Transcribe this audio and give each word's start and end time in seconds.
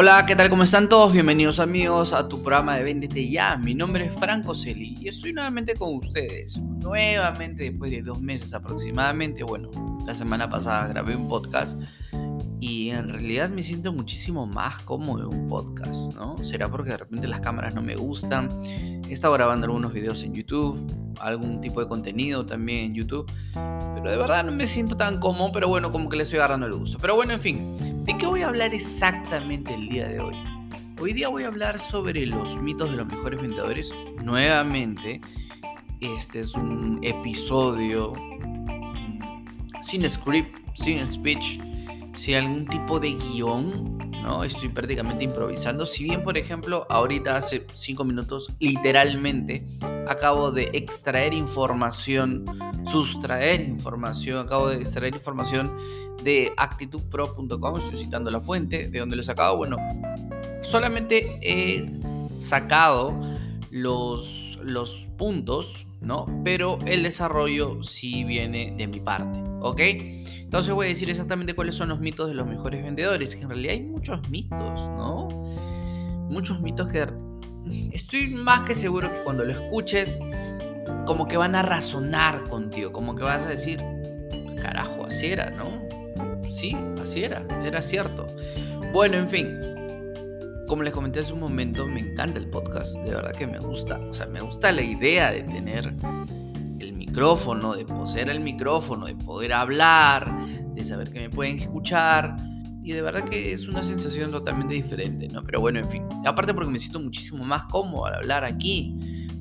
Hola, 0.00 0.24
¿qué 0.26 0.36
tal? 0.36 0.48
¿Cómo 0.48 0.62
están 0.62 0.88
todos? 0.88 1.12
Bienvenidos 1.12 1.58
amigos 1.58 2.12
a 2.12 2.28
tu 2.28 2.40
programa 2.40 2.76
de 2.76 2.84
Véndete 2.84 3.28
Ya. 3.28 3.56
Mi 3.56 3.74
nombre 3.74 4.04
es 4.04 4.12
Franco 4.14 4.54
Celi 4.54 4.96
y 5.00 5.08
estoy 5.08 5.32
nuevamente 5.32 5.74
con 5.74 5.96
ustedes. 5.96 6.56
Nuevamente 6.56 7.64
después 7.64 7.90
de 7.90 8.02
dos 8.02 8.20
meses 8.20 8.54
aproximadamente. 8.54 9.42
Bueno, 9.42 9.72
la 10.06 10.14
semana 10.14 10.48
pasada 10.48 10.86
grabé 10.86 11.16
un 11.16 11.26
podcast 11.26 11.80
y 12.60 12.90
en 12.90 13.08
realidad 13.08 13.50
me 13.50 13.62
siento 13.62 13.92
muchísimo 13.92 14.46
más 14.46 14.82
cómodo 14.82 15.30
en 15.30 15.38
un 15.38 15.48
podcast, 15.48 16.14
¿no? 16.14 16.42
Será 16.42 16.68
porque 16.68 16.90
de 16.90 16.96
repente 16.96 17.28
las 17.28 17.40
cámaras 17.40 17.74
no 17.74 17.82
me 17.82 17.94
gustan. 17.94 18.50
He 18.64 19.12
estado 19.12 19.34
grabando 19.34 19.66
algunos 19.66 19.92
videos 19.92 20.24
en 20.24 20.34
YouTube, 20.34 20.78
algún 21.20 21.60
tipo 21.60 21.80
de 21.80 21.88
contenido 21.88 22.44
también 22.44 22.86
en 22.86 22.94
YouTube, 22.94 23.30
pero 23.52 24.10
de 24.10 24.16
verdad 24.16 24.44
no 24.44 24.52
me 24.52 24.66
siento 24.66 24.96
tan 24.96 25.20
cómodo, 25.20 25.52
pero 25.52 25.68
bueno, 25.68 25.92
como 25.92 26.08
que 26.08 26.16
le 26.16 26.24
estoy 26.24 26.38
agarrando 26.38 26.66
el 26.66 26.74
gusto. 26.74 26.98
Pero 27.00 27.14
bueno, 27.14 27.32
en 27.32 27.40
fin, 27.40 28.04
¿de 28.04 28.16
qué 28.18 28.26
voy 28.26 28.42
a 28.42 28.48
hablar 28.48 28.74
exactamente 28.74 29.74
el 29.74 29.88
día 29.88 30.08
de 30.08 30.20
hoy? 30.20 30.36
Hoy 31.00 31.12
día 31.12 31.28
voy 31.28 31.44
a 31.44 31.48
hablar 31.48 31.78
sobre 31.78 32.26
los 32.26 32.60
mitos 32.60 32.90
de 32.90 32.96
los 32.96 33.06
mejores 33.06 33.40
vendedores. 33.40 33.92
Nuevamente, 34.24 35.20
este 36.00 36.40
es 36.40 36.54
un 36.54 36.98
episodio 37.02 38.14
sin 39.82 40.10
script, 40.10 40.56
sin 40.74 41.06
speech 41.06 41.60
si 42.18 42.34
algún 42.34 42.66
tipo 42.66 42.98
de 42.98 43.14
guion, 43.14 43.96
¿no? 44.22 44.42
Estoy 44.42 44.68
prácticamente 44.68 45.24
improvisando. 45.24 45.86
Si 45.86 46.04
bien, 46.04 46.22
por 46.22 46.36
ejemplo, 46.36 46.86
ahorita 46.90 47.36
hace 47.36 47.64
cinco 47.74 48.04
minutos, 48.04 48.52
literalmente, 48.58 49.64
acabo 50.08 50.50
de 50.50 50.70
extraer 50.72 51.32
información, 51.32 52.44
sustraer 52.90 53.60
información, 53.60 54.44
acabo 54.44 54.68
de 54.68 54.76
extraer 54.76 55.14
información 55.14 55.72
de 56.24 56.52
actitudpro.com, 56.56 57.78
estoy 57.78 58.04
citando 58.04 58.30
la 58.30 58.40
fuente, 58.40 58.88
de 58.88 58.98
donde 58.98 59.14
lo 59.14 59.22
he 59.22 59.24
sacado. 59.24 59.56
Bueno, 59.56 59.76
solamente 60.62 61.38
he 61.40 61.86
sacado 62.38 63.18
los, 63.70 64.58
los 64.62 65.06
puntos, 65.16 65.86
¿no? 66.00 66.26
Pero 66.44 66.78
el 66.86 67.04
desarrollo 67.04 67.82
sí 67.84 68.24
viene 68.24 68.74
de 68.76 68.88
mi 68.88 68.98
parte, 68.98 69.40
¿ok? 69.60 69.80
Entonces 69.80 70.72
voy 70.72 70.86
a 70.86 70.88
decir 70.90 71.10
exactamente 71.10 71.54
cuáles 71.54 71.74
son 71.74 71.88
los 71.90 72.00
mitos 72.00 72.28
de 72.28 72.34
los 72.34 72.46
mejores 72.46 72.82
vendedores, 72.82 73.36
que 73.36 73.42
en 73.42 73.48
realidad 73.48 73.74
hay 73.74 73.82
muchos 73.82 74.28
mitos, 74.30 74.58
¿no? 74.58 75.28
Muchos 76.30 76.60
mitos 76.60 76.90
que 76.90 77.06
estoy 77.92 78.28
más 78.28 78.66
que 78.66 78.74
seguro 78.74 79.10
que 79.10 79.22
cuando 79.24 79.44
lo 79.44 79.52
escuches, 79.52 80.18
como 81.06 81.28
que 81.28 81.36
van 81.36 81.54
a 81.54 81.62
razonar 81.62 82.44
contigo, 82.48 82.92
como 82.92 83.14
que 83.14 83.24
vas 83.24 83.44
a 83.46 83.50
decir, 83.50 83.80
carajo, 84.60 85.06
así 85.06 85.26
era, 85.26 85.50
¿no? 85.50 85.86
Sí, 86.50 86.76
así 87.02 87.24
era, 87.24 87.44
era 87.64 87.82
cierto. 87.82 88.26
Bueno, 88.92 89.18
en 89.18 89.28
fin, 89.28 89.48
como 90.66 90.82
les 90.82 90.92
comenté 90.92 91.20
hace 91.20 91.32
un 91.32 91.40
momento, 91.40 91.86
me 91.86 92.00
encanta 92.00 92.38
el 92.38 92.48
podcast, 92.48 92.94
de 92.96 93.14
verdad 93.14 93.32
que 93.32 93.46
me 93.46 93.58
gusta, 93.58 93.98
o 93.98 94.14
sea, 94.14 94.26
me 94.26 94.40
gusta 94.40 94.70
la 94.72 94.82
idea 94.82 95.32
de 95.32 95.42
tener 95.42 95.94
micrófono, 97.08 97.74
de 97.74 97.84
poseer 97.84 98.28
el 98.28 98.40
micrófono, 98.40 99.06
de 99.06 99.14
poder 99.14 99.52
hablar, 99.52 100.30
de 100.74 100.84
saber 100.84 101.10
que 101.10 101.20
me 101.20 101.30
pueden 101.30 101.58
escuchar. 101.58 102.36
Y 102.82 102.92
de 102.92 103.02
verdad 103.02 103.24
que 103.24 103.52
es 103.52 103.66
una 103.66 103.82
sensación 103.82 104.30
totalmente 104.30 104.74
diferente, 104.74 105.28
¿no? 105.28 105.42
Pero 105.42 105.60
bueno, 105.60 105.78
en 105.78 105.88
fin. 105.90 106.04
Aparte 106.24 106.54
porque 106.54 106.70
me 106.70 106.78
siento 106.78 107.00
muchísimo 107.00 107.44
más 107.44 107.64
cómodo 107.70 108.06
al 108.06 108.14
hablar 108.14 108.44
aquí. 108.44 108.96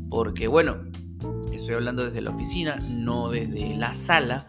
Porque 0.10 0.48
bueno, 0.48 0.78
estoy 1.52 1.76
hablando 1.76 2.06
desde 2.06 2.22
la 2.22 2.32
oficina, 2.32 2.78
no 2.90 3.30
desde 3.30 3.76
la 3.76 3.94
sala. 3.94 4.48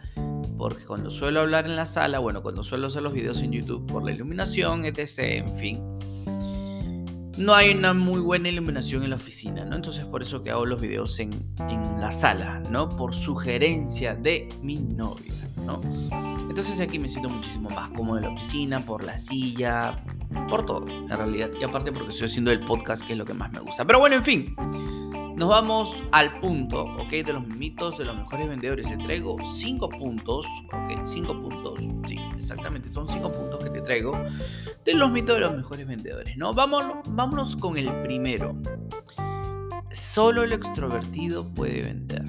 Porque 0.56 0.84
cuando 0.84 1.10
suelo 1.10 1.40
hablar 1.40 1.66
en 1.66 1.76
la 1.76 1.86
sala, 1.86 2.18
bueno, 2.18 2.42
cuando 2.42 2.64
suelo 2.64 2.88
hacer 2.88 3.02
los 3.02 3.12
videos 3.12 3.40
en 3.40 3.52
YouTube 3.52 3.86
por 3.86 4.04
la 4.04 4.12
iluminación, 4.12 4.84
etc., 4.84 5.18
en 5.18 5.56
fin 5.56 5.98
no 7.38 7.54
hay 7.54 7.70
una 7.70 7.94
muy 7.94 8.20
buena 8.20 8.48
iluminación 8.48 9.04
en 9.04 9.10
la 9.10 9.16
oficina, 9.16 9.64
¿no? 9.64 9.76
Entonces 9.76 10.04
por 10.04 10.22
eso 10.22 10.42
que 10.42 10.50
hago 10.50 10.66
los 10.66 10.80
videos 10.80 11.18
en, 11.20 11.30
la 12.00 12.10
sala, 12.12 12.60
¿no? 12.70 12.88
Por 12.88 13.14
sugerencia 13.14 14.14
de 14.14 14.48
mi 14.62 14.76
novia, 14.76 15.32
¿no? 15.64 15.80
Entonces 16.48 16.80
aquí 16.80 16.98
me 16.98 17.08
siento 17.08 17.28
muchísimo 17.28 17.70
más 17.70 17.90
cómodo 17.90 18.18
en 18.18 18.24
la 18.24 18.30
oficina, 18.30 18.84
por 18.84 19.04
la 19.04 19.18
silla, 19.18 20.04
por 20.48 20.66
todo, 20.66 20.86
en 20.88 21.08
realidad. 21.08 21.50
Y 21.60 21.64
aparte 21.64 21.92
porque 21.92 22.12
estoy 22.12 22.26
haciendo 22.26 22.50
el 22.50 22.60
podcast, 22.60 23.06
que 23.06 23.12
es 23.12 23.18
lo 23.18 23.24
que 23.24 23.34
más 23.34 23.52
me 23.52 23.60
gusta. 23.60 23.84
Pero 23.84 24.00
bueno, 24.00 24.16
en 24.16 24.24
fin. 24.24 24.56
Nos 25.36 25.50
vamos 25.50 25.94
al 26.10 26.40
punto, 26.40 26.82
¿ok? 26.82 27.10
De 27.10 27.32
los 27.32 27.46
mitos 27.46 27.96
de 27.96 28.04
los 28.04 28.16
mejores 28.16 28.48
vendedores. 28.48 28.88
Te 28.88 28.96
traigo 28.96 29.36
cinco 29.54 29.88
puntos, 29.88 30.44
¿ok? 30.72 31.04
Cinco 31.04 31.40
puntos, 31.40 31.78
sí, 32.08 32.18
exactamente, 32.36 32.90
son 32.90 33.06
cinco 33.06 33.30
puntos 33.30 33.62
que 33.62 33.70
te 33.70 33.80
traigo 33.82 34.20
de 34.88 34.94
los 34.94 35.10
mitos 35.10 35.36
de 35.36 35.42
los 35.42 35.54
mejores 35.54 35.86
vendedores, 35.86 36.34
¿no? 36.38 36.54
Vámonos, 36.54 36.98
vámonos 37.08 37.56
con 37.56 37.76
el 37.76 37.92
primero. 38.02 38.56
Solo 39.92 40.44
el 40.44 40.52
extrovertido 40.52 41.46
puede 41.54 41.82
vender. 41.82 42.24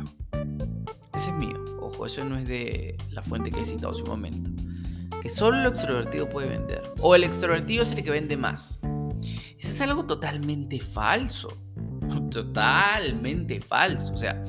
Ese 1.13 1.29
es 1.29 1.35
mío. 1.35 1.57
Ojo, 1.79 2.05
eso 2.05 2.25
no 2.25 2.37
es 2.37 2.45
de 2.47 2.97
la 3.11 3.21
fuente 3.21 3.49
que 3.49 3.61
he 3.61 3.65
citado 3.65 3.93
hace 3.93 4.01
un 4.01 4.09
momento. 4.09 4.49
Que 5.21 5.29
solo 5.29 5.57
el 5.57 5.67
extrovertido 5.67 6.27
puede 6.27 6.49
vender. 6.49 6.81
O 6.99 7.15
el 7.15 7.23
extrovertido 7.23 7.83
es 7.83 7.93
el 7.93 8.03
que 8.03 8.11
vende 8.11 8.35
más. 8.35 8.81
Eso 9.57 9.69
es 9.69 9.79
algo 9.79 10.05
totalmente 10.05 10.81
falso 10.81 11.57
totalmente 12.29 13.61
falso. 13.61 14.13
O 14.13 14.17
sea, 14.17 14.43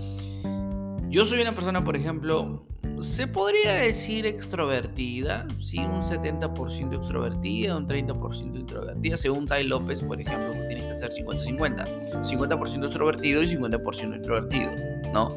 yo 1.08 1.24
soy 1.24 1.40
una 1.42 1.52
persona, 1.52 1.84
por 1.84 1.96
ejemplo, 1.96 2.66
se 3.02 3.26
podría 3.26 3.74
decir 3.74 4.26
extrovertida, 4.26 5.46
sí, 5.60 5.78
un 5.78 6.02
70% 6.02 6.96
extrovertida, 6.96 7.76
un 7.76 7.86
30% 7.86 8.58
introvertida, 8.58 9.16
según 9.16 9.46
Tai 9.46 9.64
López, 9.64 10.02
por 10.02 10.20
ejemplo, 10.20 10.52
tienes 10.68 10.84
que 10.84 10.94
ser 10.94 11.10
50-50, 11.10 12.22
50%, 12.22 12.84
extrovertido 12.84 13.42
y 13.42 13.56
50% 13.56 14.16
introvertido, 14.16 14.70
¿no? 15.12 15.36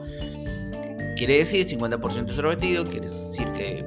Quiere 1.17 1.37
decir 1.37 1.65
50% 1.65 2.23
extrovertido, 2.23 2.83
quiere 2.83 3.09
decir 3.09 3.51
que 3.53 3.85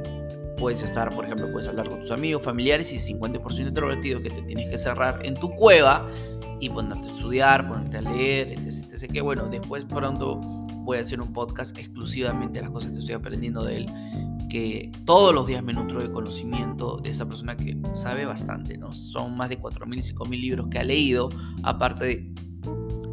puedes 0.56 0.82
estar, 0.82 1.14
por 1.14 1.24
ejemplo, 1.24 1.50
puedes 1.52 1.68
hablar 1.68 1.88
con 1.88 2.00
tus 2.00 2.10
amigos, 2.10 2.42
familiares 2.42 2.92
y 2.92 3.14
50% 3.14 3.68
introvertido 3.68 4.22
que 4.22 4.30
te 4.30 4.42
tienes 4.42 4.70
que 4.70 4.78
cerrar 4.78 5.24
en 5.24 5.34
tu 5.34 5.50
cueva 5.54 6.08
y 6.60 6.70
ponerte 6.70 7.06
a 7.06 7.10
estudiar, 7.10 7.68
ponerte 7.68 7.98
a 7.98 8.00
leer, 8.00 8.52
etc. 8.52 9.10
Que 9.12 9.20
bueno, 9.20 9.48
después 9.48 9.84
pronto 9.84 10.40
voy 10.86 10.98
a 10.98 11.00
hacer 11.00 11.20
un 11.20 11.32
podcast 11.32 11.76
exclusivamente 11.76 12.60
de 12.60 12.62
las 12.62 12.70
cosas 12.70 12.92
que 12.92 13.00
estoy 13.00 13.14
aprendiendo 13.14 13.64
de 13.64 13.78
él, 13.78 13.86
que 14.48 14.92
todos 15.04 15.34
los 15.34 15.46
días 15.46 15.62
me 15.62 15.72
nutro 15.72 16.00
de 16.00 16.10
conocimiento 16.10 16.96
de 16.98 17.10
esta 17.10 17.26
persona 17.26 17.56
que 17.56 17.76
sabe 17.92 18.24
bastante, 18.24 18.78
¿no? 18.78 18.92
Son 18.92 19.36
más 19.36 19.48
de 19.48 19.60
4.000 19.60 19.96
y 19.96 20.14
5.000 20.14 20.40
libros 20.40 20.68
que 20.70 20.78
ha 20.78 20.84
leído, 20.84 21.28
aparte 21.64 22.04
de, 22.04 22.34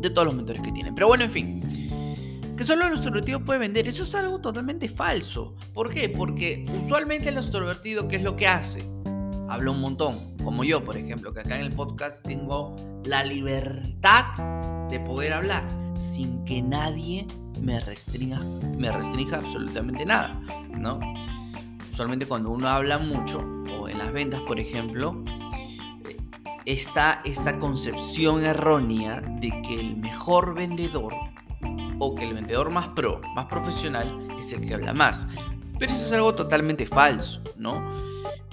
de 0.01 0.09
todos 0.11 0.27
los 0.27 0.35
mentores 0.35 0.61
que 0.61 0.71
tiene. 0.71 0.93
Pero 0.93 1.07
bueno, 1.07 1.23
en 1.23 1.31
fin 1.31 1.93
que 2.55 2.63
solo 2.63 2.85
el 2.85 2.93
extrovertido 2.93 3.43
puede 3.43 3.59
vender. 3.59 3.87
Eso 3.87 4.03
es 4.03 4.13
algo 4.13 4.39
totalmente 4.39 4.87
falso. 4.87 5.55
¿Por 5.73 5.89
qué? 5.89 6.07
Porque 6.07 6.63
usualmente 6.85 7.29
el 7.29 7.37
extrovertido, 7.37 8.07
¿qué 8.07 8.17
es 8.17 8.21
lo 8.21 8.35
que 8.35 8.47
hace? 8.47 8.87
Habla 9.49 9.71
un 9.71 9.81
montón, 9.81 10.37
como 10.43 10.63
yo, 10.63 10.83
por 10.83 10.95
ejemplo, 10.95 11.33
que 11.33 11.39
acá 11.39 11.55
en 11.55 11.65
el 11.65 11.73
podcast 11.73 12.23
tengo 12.23 12.75
la 13.05 13.23
libertad 13.23 14.87
de 14.89 14.99
poder 14.99 15.33
hablar 15.33 15.67
sin 15.95 16.45
que 16.45 16.61
nadie 16.61 17.25
me 17.61 17.79
restrinja, 17.79 18.39
me 18.77 18.91
restrinja 18.91 19.37
absolutamente 19.37 20.05
nada, 20.05 20.39
¿no? 20.69 20.99
Usualmente 21.91 22.25
cuando 22.25 22.51
uno 22.51 22.67
habla 22.67 22.97
mucho, 22.97 23.39
o 23.79 23.87
en 23.87 23.97
las 23.99 24.11
ventas, 24.11 24.41
por 24.41 24.59
ejemplo, 24.59 25.23
está 26.65 27.21
esta 27.25 27.57
concepción 27.59 28.45
errónea 28.45 29.21
de 29.21 29.49
que 29.61 29.79
el 29.79 29.97
mejor 29.97 30.55
vendedor 30.55 31.13
o 31.99 32.15
que 32.15 32.27
el 32.27 32.33
vendedor 32.33 32.69
más 32.69 32.87
pro, 32.89 33.21
más 33.35 33.45
profesional, 33.45 34.27
es 34.39 34.51
el 34.51 34.65
que 34.65 34.73
habla 34.73 34.93
más. 34.93 35.27
Pero 35.79 35.93
eso 35.93 36.05
es 36.05 36.11
algo 36.11 36.33
totalmente 36.35 36.85
falso, 36.85 37.41
¿no? 37.57 37.83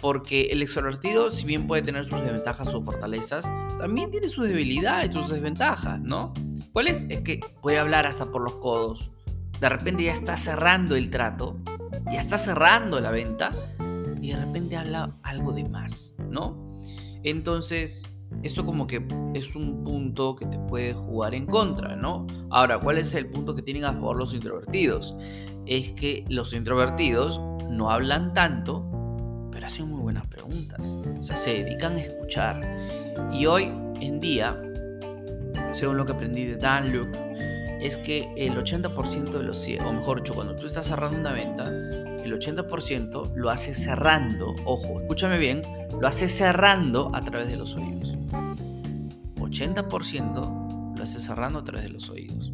Porque 0.01 0.47
el 0.47 0.63
extrovertido, 0.63 1.31
si 1.31 1.45
bien 1.45 1.67
puede 1.67 1.83
tener 1.83 2.05
sus 2.05 2.21
desventajas, 2.23 2.71
sus 2.71 2.85
fortalezas, 2.85 3.51
también 3.79 4.11
tiene 4.11 4.29
sus 4.29 4.47
debilidades, 4.47 5.13
sus 5.13 5.31
desventajas, 5.31 6.01
¿no? 6.01 6.33
¿Cuál 6.73 6.87
es? 6.87 7.07
Es 7.09 7.21
que 7.21 7.41
puede 7.61 7.79
hablar 7.79 8.07
hasta 8.07 8.31
por 8.31 8.43
los 8.43 8.55
codos. 8.57 9.11
De 9.61 9.69
repente 9.69 10.05
ya 10.05 10.13
está 10.13 10.37
cerrando 10.37 10.95
el 10.95 11.11
trato, 11.11 11.59
ya 12.13 12.21
está 12.21 12.39
cerrando 12.39 13.01
la 13.01 13.11
venta 13.11 13.51
y 14.23 14.31
de 14.31 14.37
repente 14.37 14.77
habla 14.77 15.17
algo 15.23 15.53
de 15.53 15.69
más, 15.69 16.15
¿no? 16.31 16.81
Entonces, 17.25 18.05
eso 18.43 18.65
como 18.65 18.87
que 18.87 19.05
es 19.35 19.55
un 19.57 19.85
punto 19.85 20.37
que 20.37 20.47
te 20.47 20.59
puede 20.61 20.95
jugar 20.95 21.35
en 21.35 21.47
contra, 21.47 21.97
¿no? 21.97 22.27
Ahora, 22.51 22.79
¿cuál 22.79 22.99
es 22.99 23.15
el 23.15 23.27
punto 23.27 23.55
que 23.55 23.63
tienen 23.63 23.85
a 23.85 23.93
favor 23.93 24.17
los 24.17 24.33
introvertidos? 24.33 25.17
Es 25.67 25.93
que 25.93 26.25
los 26.29 26.53
introvertidos 26.53 27.41
no 27.69 27.91
hablan 27.91 28.33
tanto, 28.33 28.87
pero 29.51 29.67
hacen 29.67 29.89
muy 29.89 30.01
buenas 30.01 30.27
preguntas. 30.29 30.81
O 31.19 31.23
sea, 31.25 31.37
se 31.37 31.65
dedican 31.65 31.97
a 31.97 32.01
escuchar. 32.01 32.63
Y 33.33 33.47
hoy 33.47 33.71
en 34.01 34.21
día, 34.21 34.57
según 35.73 35.97
lo 35.97 36.05
que 36.05 36.13
aprendí 36.13 36.47
de 36.47 36.57
Dan 36.57 36.93
Luke, 36.93 37.19
es 37.81 37.97
que 37.99 38.33
el 38.37 38.55
80% 38.55 39.31
de 39.31 39.43
los 39.43 39.67
o 39.85 39.93
mejor 39.93 40.23
dicho, 40.23 40.35
cuando 40.35 40.55
tú 40.55 40.67
estás 40.67 40.87
cerrando 40.87 41.19
una 41.19 41.33
venta, 41.33 41.69
el 41.69 42.39
80% 42.39 43.35
lo 43.35 43.51
hace 43.51 43.75
cerrando, 43.75 44.55
ojo, 44.65 45.01
escúchame 45.01 45.39
bien, 45.39 45.63
lo 45.99 46.07
hace 46.07 46.29
cerrando 46.29 47.11
a 47.15 47.21
través 47.21 47.49
de 47.49 47.57
los 47.57 47.75
oídos. 47.75 48.15
80% 49.37 50.97
lo 50.97 51.03
hace 51.03 51.21
cerrando 51.21 51.59
a 51.59 51.65
través 51.65 51.85
de 51.85 51.91
los 51.91 52.09
oídos. 52.09 52.53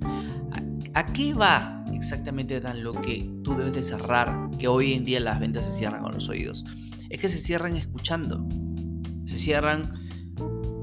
¿A, 0.95 1.07
qué 1.07 1.35
va 1.35 1.85
exactamente 1.93 2.59
tan 2.61 2.83
lo 2.83 2.93
que 2.93 3.31
tú 3.45 3.55
debes 3.55 3.75
de 3.75 3.83
cerrar, 3.83 4.49
que 4.59 4.67
hoy 4.67 4.95
en 4.95 5.05
día 5.05 5.21
las 5.21 5.39
ventas 5.39 5.67
se 5.67 5.73
cierran 5.73 6.03
con 6.03 6.15
los 6.15 6.29
oídos? 6.29 6.65
Es 7.11 7.21
que 7.21 7.29
se 7.29 7.39
cierran 7.39 7.77
escuchando, 7.77 8.47
se 9.27 9.37
cierran 9.37 9.93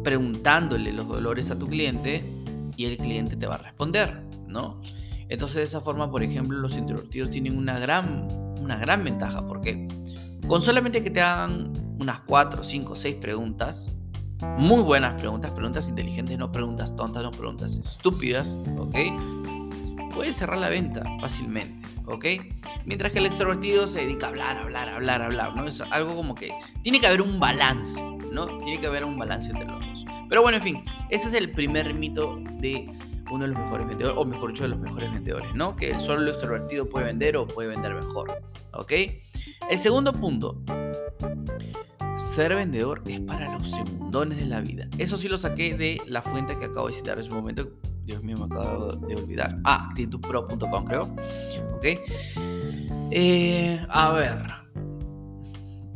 preguntándole 0.04 0.92
los 0.92 1.08
dolores 1.08 1.50
a 1.50 1.58
tu 1.58 1.68
cliente 1.68 2.24
y 2.76 2.86
el 2.86 2.98
cliente 2.98 3.36
te 3.36 3.48
va 3.48 3.56
a 3.56 3.60
responder, 3.60 4.22
¿no? 4.48 4.82
Entonces 5.30 5.58
de 5.58 5.64
esa 5.64 5.82
forma, 5.82 6.12
por 6.12 6.24
ejemplo, 6.24 6.58
los 6.58 6.78
introvertidos 6.78 7.30
tienen 7.30 7.58
una 7.58 7.80
gran, 7.80 8.28
una 8.62 8.78
gran 8.78 9.04
ventaja 9.04 9.46
porque 9.48 9.88
con 10.48 10.62
solamente 10.62 11.04
que 11.04 11.10
te 11.10 11.22
hagan 11.22 11.72
unas 12.00 12.20
4, 12.22 12.64
5, 12.64 12.96
6 12.96 13.16
preguntas, 13.16 13.92
muy 14.58 14.82
buenas 14.82 15.20
preguntas, 15.20 15.52
preguntas 15.52 15.88
inteligentes, 15.88 16.38
no 16.38 16.52
preguntas 16.52 16.96
tontas, 16.96 17.24
no 17.24 17.32
preguntas 17.32 17.78
estúpidas, 17.78 18.60
¿ok? 18.78 18.96
Puedes 20.14 20.36
cerrar 20.36 20.58
la 20.58 20.70
venta 20.70 21.04
fácilmente, 21.22 21.88
¿ok? 22.06 22.26
Mientras 22.86 23.12
que 23.12 23.20
el 23.20 23.26
extrovertido 23.26 23.88
se 23.88 24.02
dedica 24.02 24.28
a 24.28 24.30
hablar, 24.30 24.58
hablar, 24.58 24.90
hablar, 24.90 25.22
hablar, 25.22 25.56
¿no? 25.56 25.66
Es 25.66 25.82
algo 25.82 26.16
como 26.16 26.36
que 26.36 26.52
tiene 26.84 27.00
que 27.00 27.08
haber 27.08 27.22
un 27.22 27.40
balance, 27.40 28.04
¿no? 28.34 28.48
Tiene 28.60 28.80
que 28.80 28.88
haber 28.88 29.06
un 29.06 29.18
balance 29.18 29.50
entre 29.52 29.66
los 29.66 29.80
dos. 29.80 30.06
Pero 30.28 30.42
bueno, 30.42 30.58
en 30.58 30.64
fin, 30.64 30.84
ese 31.10 31.28
es 31.28 31.34
el 31.34 31.52
primer 31.52 31.94
mito 31.94 32.40
de 32.60 32.88
uno 33.32 33.46
de 33.46 33.52
los 33.52 33.60
mejores 33.60 33.88
vendedores, 33.88 34.18
o 34.18 34.26
mejor 34.26 34.52
dicho, 34.52 34.64
de 34.64 34.70
los 34.70 34.80
mejores 34.80 35.12
vendedores, 35.12 35.56
¿no? 35.56 35.76
Que 35.76 36.00
solo 36.00 36.22
el 36.22 36.28
extrovertido 36.28 36.88
puede 36.88 37.06
vender 37.06 37.38
o 37.38 37.48
puede 37.48 37.70
vender 37.70 37.94
mejor, 37.94 38.42
¿ok? 38.74 38.92
El 39.70 39.80
segundo 39.80 40.12
punto, 40.14 40.62
ser 42.36 42.56
vendedor 42.56 43.02
es 43.06 43.20
para 43.22 43.58
los 43.58 43.72
segundones 43.72 44.40
de 44.40 44.46
la 44.46 44.62
vida. 44.62 44.88
Eso 44.98 45.18
sí 45.18 45.28
lo 45.28 45.38
saqué 45.38 45.76
de 45.76 46.02
la 46.08 46.22
fuente 46.22 46.58
que 46.58 46.66
acabo 46.66 46.88
de 46.88 46.94
citar 46.94 47.18
en 47.18 47.24
su 47.24 47.34
momento. 47.34 47.70
Dios 48.06 48.22
mío, 48.22 48.38
me 48.38 48.46
acabo 48.46 48.94
de 48.94 49.16
olvidar. 49.16 49.58
Ah, 49.64 49.88
actitudpro.com 49.90 50.86
creo. 50.86 51.04
¿Ok? 51.76 51.86
Eh, 53.12 53.86
a 53.88 54.12
ver. 54.12 54.63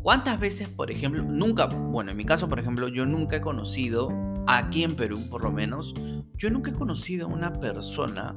¿Cuántas 0.07 0.39
veces, 0.39 0.69
por 0.69 0.89
ejemplo, 0.89 1.21
nunca, 1.21 1.65
bueno, 1.65 2.12
en 2.12 2.15
mi 2.15 2.24
caso, 2.24 2.48
por 2.48 2.59
ejemplo, 2.59 2.88
yo 2.88 3.06
nunca 3.06 3.36
he 3.36 3.42
conocido, 3.42 4.07
aquí 4.48 4.86
en 4.86 4.95
Perú 4.95 5.19
por 5.30 5.44
lo 5.44 5.51
menos, 5.51 5.94
yo 6.38 6.50
nunca 6.50 6.71
he 6.71 6.74
conocido 6.74 7.27
a 7.27 7.30
una 7.30 7.51
persona 7.51 8.33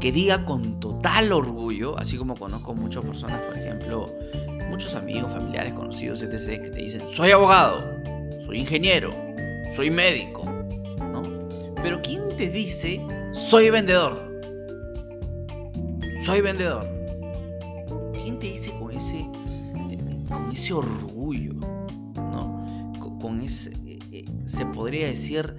que 0.00 0.12
diga 0.12 0.46
con 0.46 0.80
total 0.80 1.30
orgullo, 1.30 1.98
así 1.98 2.16
como 2.16 2.34
conozco 2.34 2.72
muchas 2.72 3.04
personas, 3.04 3.38
por 3.42 3.58
ejemplo, 3.58 4.10
muchos 4.70 4.94
amigos, 4.94 5.30
familiares, 5.30 5.74
conocidos, 5.74 6.22
etc., 6.22 6.62
que 6.62 6.70
te 6.70 6.80
dicen, 6.80 7.02
soy 7.14 7.32
abogado, 7.32 7.84
soy 8.46 8.60
ingeniero, 8.60 9.10
soy 9.76 9.90
médico, 9.90 10.42
¿no? 11.12 11.20
Pero 11.82 12.00
¿quién 12.00 12.34
te 12.38 12.48
dice, 12.48 12.98
soy 13.34 13.68
vendedor? 13.68 14.40
Soy 16.24 16.40
vendedor. 16.40 16.93
¿Quién 18.44 18.56
te 18.56 18.60
dice 18.60 18.78
con 18.78 18.92
ese, 18.92 19.26
con 20.28 20.50
ese 20.52 20.74
orgullo, 20.74 21.54
¿no? 22.14 22.92
Con, 23.18 23.40
ese, 23.40 23.70
eh, 23.86 23.98
eh, 24.12 24.24
se 24.44 24.66
podría 24.66 25.06
decir, 25.06 25.56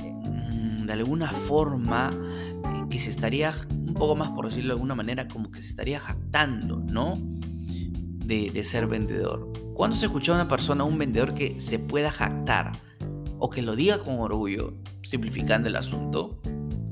mm, 0.00 0.86
de 0.86 0.92
alguna 0.92 1.32
forma, 1.32 2.10
eh, 2.12 2.84
que 2.88 3.00
se 3.00 3.10
estaría, 3.10 3.52
un 3.70 3.94
poco 3.94 4.14
más 4.14 4.30
por 4.30 4.46
decirlo 4.46 4.68
de 4.68 4.74
alguna 4.74 4.94
manera, 4.94 5.26
como 5.26 5.50
que 5.50 5.60
se 5.60 5.66
estaría 5.66 5.98
jactando, 5.98 6.76
¿no? 6.76 7.14
de, 8.26 8.62
ser 8.62 8.86
vendedor. 8.86 9.50
¿Cuándo 9.74 9.96
se 9.96 10.06
escucha 10.06 10.30
a 10.30 10.36
una 10.36 10.46
persona, 10.46 10.84
un 10.84 10.98
vendedor 10.98 11.34
que 11.34 11.58
se 11.58 11.80
pueda 11.80 12.12
jactar 12.12 12.70
o 13.40 13.50
que 13.50 13.60
lo 13.60 13.74
diga 13.74 13.98
con 13.98 14.20
orgullo, 14.20 14.74
simplificando 15.02 15.68
el 15.68 15.74
asunto? 15.74 16.40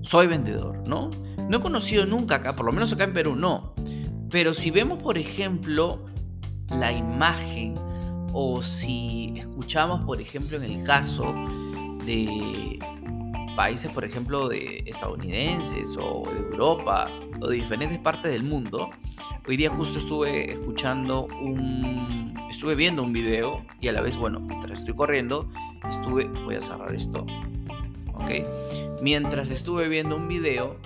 Soy 0.02 0.26
vendedor, 0.26 0.82
¿no? 0.88 1.10
No 1.48 1.58
he 1.58 1.60
conocido 1.60 2.06
nunca 2.06 2.36
acá, 2.36 2.56
por 2.56 2.66
lo 2.66 2.72
menos 2.72 2.92
acá 2.92 3.04
en 3.04 3.12
Perú, 3.12 3.36
no. 3.36 3.72
Pero 4.30 4.54
si 4.54 4.70
vemos, 4.70 5.02
por 5.02 5.18
ejemplo, 5.18 6.04
la 6.68 6.92
imagen 6.92 7.74
o 8.32 8.62
si 8.62 9.34
escuchamos, 9.36 10.04
por 10.04 10.20
ejemplo, 10.20 10.56
en 10.56 10.64
el 10.64 10.84
caso 10.84 11.34
de 12.04 12.78
países, 13.56 13.90
por 13.92 14.04
ejemplo, 14.04 14.48
de 14.48 14.82
estadounidenses 14.86 15.96
o 15.98 16.28
de 16.30 16.38
Europa 16.38 17.10
o 17.40 17.48
de 17.48 17.56
diferentes 17.56 17.98
partes 17.98 18.30
del 18.30 18.42
mundo, 18.42 18.90
Hoy 19.48 19.56
día 19.56 19.70
justo 19.70 19.98
estuve 19.98 20.52
escuchando 20.52 21.24
un... 21.40 22.34
Estuve 22.50 22.74
viendo 22.74 23.02
un 23.02 23.14
video 23.14 23.64
y 23.80 23.88
a 23.88 23.92
la 23.92 24.02
vez, 24.02 24.14
bueno, 24.14 24.40
mientras 24.40 24.80
estoy 24.80 24.94
corriendo, 24.94 25.48
estuve... 25.88 26.26
Voy 26.44 26.56
a 26.56 26.60
cerrar 26.60 26.94
esto. 26.94 27.24
¿Ok? 28.12 29.00
Mientras 29.00 29.50
estuve 29.50 29.88
viendo 29.88 30.16
un 30.16 30.28
video, 30.28 30.76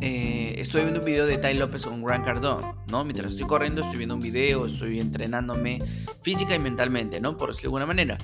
eh, 0.00 0.54
estoy 0.58 0.82
viendo 0.82 1.00
un 1.00 1.06
video 1.06 1.26
de 1.26 1.38
Ty 1.38 1.54
López 1.54 1.84
con 1.84 2.02
Grant 2.02 2.24
Cardone, 2.24 2.66
¿no? 2.88 3.04
Mientras 3.04 3.32
estoy 3.32 3.46
corriendo, 3.46 3.82
estoy 3.82 3.98
viendo 3.98 4.14
un 4.14 4.20
video, 4.20 4.66
estoy 4.66 5.00
entrenándome 5.00 5.80
física 6.22 6.54
y 6.54 6.58
mentalmente, 6.58 7.20
¿no? 7.20 7.36
Por 7.36 7.50
decirlo 7.50 7.70
de 7.70 7.82
alguna 7.82 7.86
manera. 7.86 8.18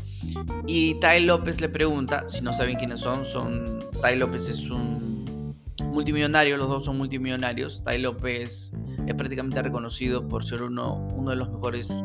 Y 0.67 0.95
Ty 1.01 1.21
López 1.21 1.61
le 1.61 1.69
pregunta, 1.69 2.29
si 2.29 2.43
no 2.43 2.53
saben 2.53 2.77
quiénes 2.77 3.01
son, 3.01 3.25
son 3.25 3.81
Ty 4.03 4.17
López 4.17 4.49
es 4.49 4.71
un 4.71 5.55
multimillonario, 5.83 6.57
los 6.57 6.69
dos 6.69 6.85
son 6.85 6.97
multimillonarios. 6.97 7.83
Ty 7.85 7.99
López 7.99 8.73
es 9.07 9.15
prácticamente 9.15 9.61
reconocido 9.61 10.29
por 10.29 10.45
ser 10.45 10.63
uno, 10.63 11.09
uno 11.15 11.31
de 11.31 11.37
los 11.37 11.51
mejores 11.51 12.05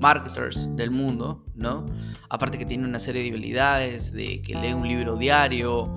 marketers 0.00 0.68
del 0.76 0.90
mundo, 0.90 1.44
¿no? 1.54 1.86
Aparte 2.28 2.58
que 2.58 2.66
tiene 2.66 2.84
una 2.84 3.00
serie 3.00 3.22
de 3.22 3.28
habilidades, 3.28 4.12
de 4.12 4.42
que 4.42 4.54
lee 4.54 4.72
un 4.72 4.86
libro 4.86 5.16
diario, 5.16 5.92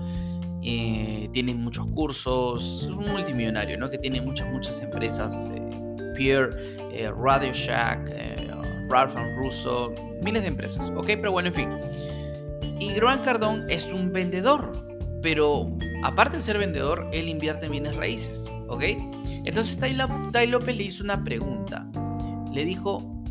eh, 0.61 1.29
tiene 1.31 1.53
muchos 1.53 1.87
cursos, 1.87 2.83
es 2.83 2.87
un 2.87 3.09
multimillonario, 3.11 3.77
¿no? 3.77 3.89
Que 3.89 3.97
tiene 3.97 4.21
muchas, 4.21 4.51
muchas 4.51 4.81
empresas, 4.81 5.47
eh, 5.53 6.13
Pierre, 6.15 6.75
eh, 6.91 7.11
Radio 7.11 7.53
Shack, 7.53 8.11
Ralph 8.89 9.15
Russo, 9.37 9.93
miles 10.23 10.41
de 10.41 10.49
empresas, 10.49 10.89
¿ok? 10.95 11.05
Pero 11.05 11.31
bueno, 11.31 11.49
en 11.49 11.53
fin. 11.53 11.69
Y 12.79 12.93
Grant 12.93 13.23
Cardone 13.23 13.73
es 13.73 13.87
un 13.87 14.11
vendedor, 14.11 14.71
pero 15.21 15.69
aparte 16.03 16.37
de 16.37 16.43
ser 16.43 16.57
vendedor, 16.57 17.07
él 17.13 17.29
invierte 17.29 17.65
en 17.67 17.71
bienes 17.71 17.95
raíces, 17.95 18.49
¿ok? 18.67 18.83
Entonces 19.45 19.77
Tai 19.77 20.47
López 20.47 20.75
le 20.75 20.83
hizo 20.83 21.03
una 21.03 21.23
pregunta. 21.23 21.87
Le 22.53 22.65
dijo, 22.65 23.23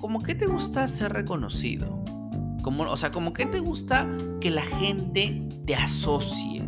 ¿cómo 0.00 0.22
que 0.22 0.34
te 0.34 0.46
gusta 0.46 0.88
ser 0.88 1.12
reconocido? 1.12 2.02
Como, 2.62 2.84
o 2.84 2.96
sea, 2.96 3.10
¿cómo 3.10 3.32
que 3.32 3.46
te 3.46 3.60
gusta 3.60 4.08
que 4.40 4.50
la 4.50 4.62
gente 4.62 5.43
te 5.66 5.74
asocie? 5.74 6.62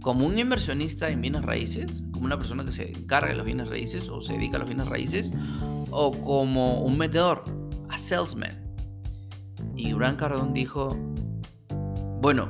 ¿Como 0.00 0.26
un 0.26 0.38
inversionista 0.38 1.08
en 1.10 1.20
bienes 1.20 1.42
raíces? 1.42 2.02
¿Como 2.12 2.26
una 2.26 2.36
persona 2.36 2.64
que 2.64 2.72
se 2.72 2.90
encarga 2.90 3.28
de 3.28 3.36
los 3.36 3.46
bienes 3.46 3.68
raíces 3.68 4.08
o 4.08 4.20
se 4.20 4.34
dedica 4.34 4.56
a 4.56 4.60
los 4.60 4.68
bienes 4.68 4.88
raíces? 4.88 5.32
¿O 5.90 6.10
como 6.10 6.82
un 6.82 6.98
vendedor? 6.98 7.44
A 7.88 7.98
salesman. 7.98 8.58
Y 9.76 9.92
Grant 9.92 10.18
Cardone 10.18 10.52
dijo, 10.52 10.96
bueno, 12.20 12.48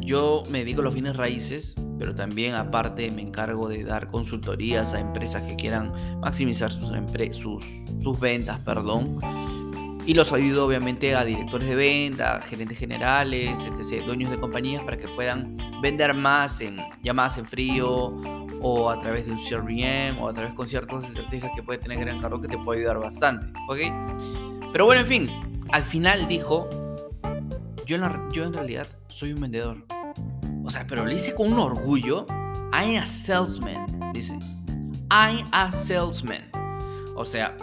yo 0.00 0.42
me 0.50 0.58
dedico 0.58 0.80
a 0.80 0.84
los 0.84 0.94
bienes 0.94 1.16
raíces, 1.16 1.74
pero 1.98 2.14
también 2.14 2.54
aparte 2.54 3.10
me 3.10 3.22
encargo 3.22 3.68
de 3.68 3.84
dar 3.84 4.10
consultorías 4.10 4.94
a 4.94 5.00
empresas 5.00 5.42
que 5.42 5.56
quieran 5.56 5.92
maximizar 6.20 6.72
sus, 6.72 6.88
sus, 7.32 7.64
sus 8.02 8.20
ventas, 8.20 8.58
perdón. 8.60 9.18
Y 10.06 10.14
los 10.14 10.32
ayudo 10.32 10.66
obviamente 10.66 11.14
a 11.14 11.24
directores 11.24 11.68
de 11.68 11.74
venta, 11.74 12.40
gerentes 12.42 12.78
generales, 12.78 13.58
etc., 13.58 14.04
dueños 14.04 14.30
de 14.30 14.38
compañías 14.38 14.82
para 14.82 14.98
que 14.98 15.08
puedan 15.08 15.56
vender 15.80 16.12
más 16.14 16.60
en 16.60 16.78
llamadas 17.02 17.38
en 17.38 17.46
frío 17.46 18.14
o 18.60 18.90
a 18.90 18.98
través 18.98 19.26
de 19.26 19.32
un 19.32 19.38
CRM 19.38 20.22
o 20.22 20.28
a 20.28 20.32
través 20.34 20.52
con 20.54 20.68
ciertas 20.68 21.04
estrategias 21.04 21.52
que 21.56 21.62
puede 21.62 21.78
tener 21.78 22.00
Gran 22.00 22.20
Carro 22.20 22.40
que 22.40 22.48
te 22.48 22.58
puede 22.58 22.80
ayudar 22.80 22.98
bastante, 22.98 23.46
¿ok? 23.68 23.78
Pero 24.72 24.86
bueno, 24.86 25.02
en 25.02 25.06
fin, 25.06 25.30
al 25.72 25.84
final 25.84 26.28
dijo, 26.28 26.68
yo 27.86 27.96
yo 28.32 28.44
en 28.44 28.52
realidad 28.52 28.86
soy 29.08 29.32
un 29.32 29.40
vendedor 29.40 29.84
o 30.64 30.70
sea, 30.70 30.86
pero 30.86 31.04
lo 31.04 31.10
dice 31.10 31.34
con 31.34 31.52
un 31.52 31.58
orgullo. 31.58 32.26
I'm 32.72 32.96
a 32.96 33.06
salesman. 33.06 34.12
Dice. 34.12 34.38
I'm 35.10 35.46
a 35.52 35.70
salesman. 35.70 36.50
O 37.14 37.24
sea, 37.24 37.54